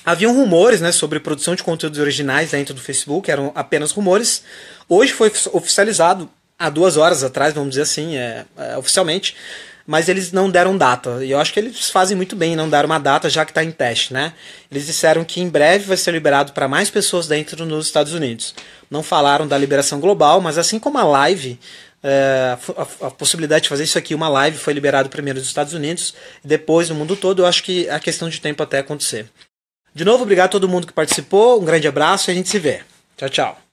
Haviam 0.05 0.35
rumores 0.35 0.81
né, 0.81 0.91
sobre 0.93 1.21
produção 1.21 1.55
de 1.55 1.63
conteúdos 1.63 1.99
originais 1.99 2.51
dentro 2.51 2.75
do 2.75 2.81
Facebook, 2.81 3.31
eram 3.31 3.53
apenas 3.55 3.93
rumores. 3.93 4.43
Hoje 4.89 5.13
foi 5.13 5.33
oficializado, 5.53 6.29
há 6.63 6.71
duas 6.71 6.97
horas 6.97 7.25
atrás, 7.25 7.53
vamos 7.53 7.71
dizer 7.71 7.83
assim, 7.83 8.17
é, 8.17 8.45
é, 8.57 8.77
oficialmente, 8.77 9.35
mas 9.85 10.09
eles 10.09 10.31
não 10.31 10.49
deram 10.49 10.79
data. 10.79 11.25
E 11.25 11.33
eu 11.33 11.41
acho 11.41 11.53
que 11.53 11.59
eles 11.59 11.91
fazem 11.91 12.17
muito 12.17 12.37
bem 12.37 12.55
não 12.55 12.71
dar 12.71 12.85
uma 12.85 12.99
data, 12.99 13.29
já 13.29 13.45
que 13.45 13.51
está 13.51 13.65
em 13.65 13.73
teste. 13.73 14.13
Né? 14.13 14.33
Eles 14.71 14.87
disseram 14.87 15.25
que 15.25 15.41
em 15.41 15.49
breve 15.49 15.87
vai 15.87 15.97
ser 15.97 16.13
liberado 16.13 16.53
para 16.53 16.69
mais 16.69 16.89
pessoas 16.89 17.27
dentro 17.27 17.67
dos 17.67 17.87
Estados 17.87 18.13
Unidos. 18.13 18.55
Não 18.89 19.03
falaram 19.03 19.47
da 19.47 19.59
liberação 19.59 19.99
global, 19.99 20.41
mas 20.41 20.57
assim 20.57 20.79
como 20.79 20.99
a 20.99 21.05
live 21.05 21.59
é, 22.01 22.57
a, 22.77 23.07
a, 23.07 23.11
possibilidade 23.11 23.65
de 23.65 23.69
fazer 23.69 23.85
isso 23.85 23.99
aqui, 23.99 24.15
uma 24.15 24.29
live, 24.29 24.57
foi 24.57 24.73
liberado 24.73 25.09
primeiro 25.09 25.39
nos 25.39 25.49
Estados 25.49 25.73
Unidos, 25.73 26.15
depois 26.45 26.89
no 26.89 26.95
mundo 26.95 27.17
todo. 27.17 27.43
Eu 27.43 27.47
acho 27.47 27.63
que 27.63 27.89
é 27.89 27.99
questão 27.99 28.29
de 28.29 28.41
tempo 28.41 28.63
até 28.63 28.79
acontecer. 28.79 29.27
De 29.95 30.05
novo, 30.05 30.23
obrigado 30.23 30.47
a 30.47 30.51
todo 30.51 30.69
mundo 30.69 30.87
que 30.87 30.93
participou, 30.93 31.61
um 31.61 31.65
grande 31.65 31.89
abraço 31.89 32.31
e 32.31 32.33
a 32.33 32.35
gente 32.35 32.49
se 32.49 32.59
vê. 32.59 32.83
Tchau, 33.17 33.29
tchau. 33.29 33.72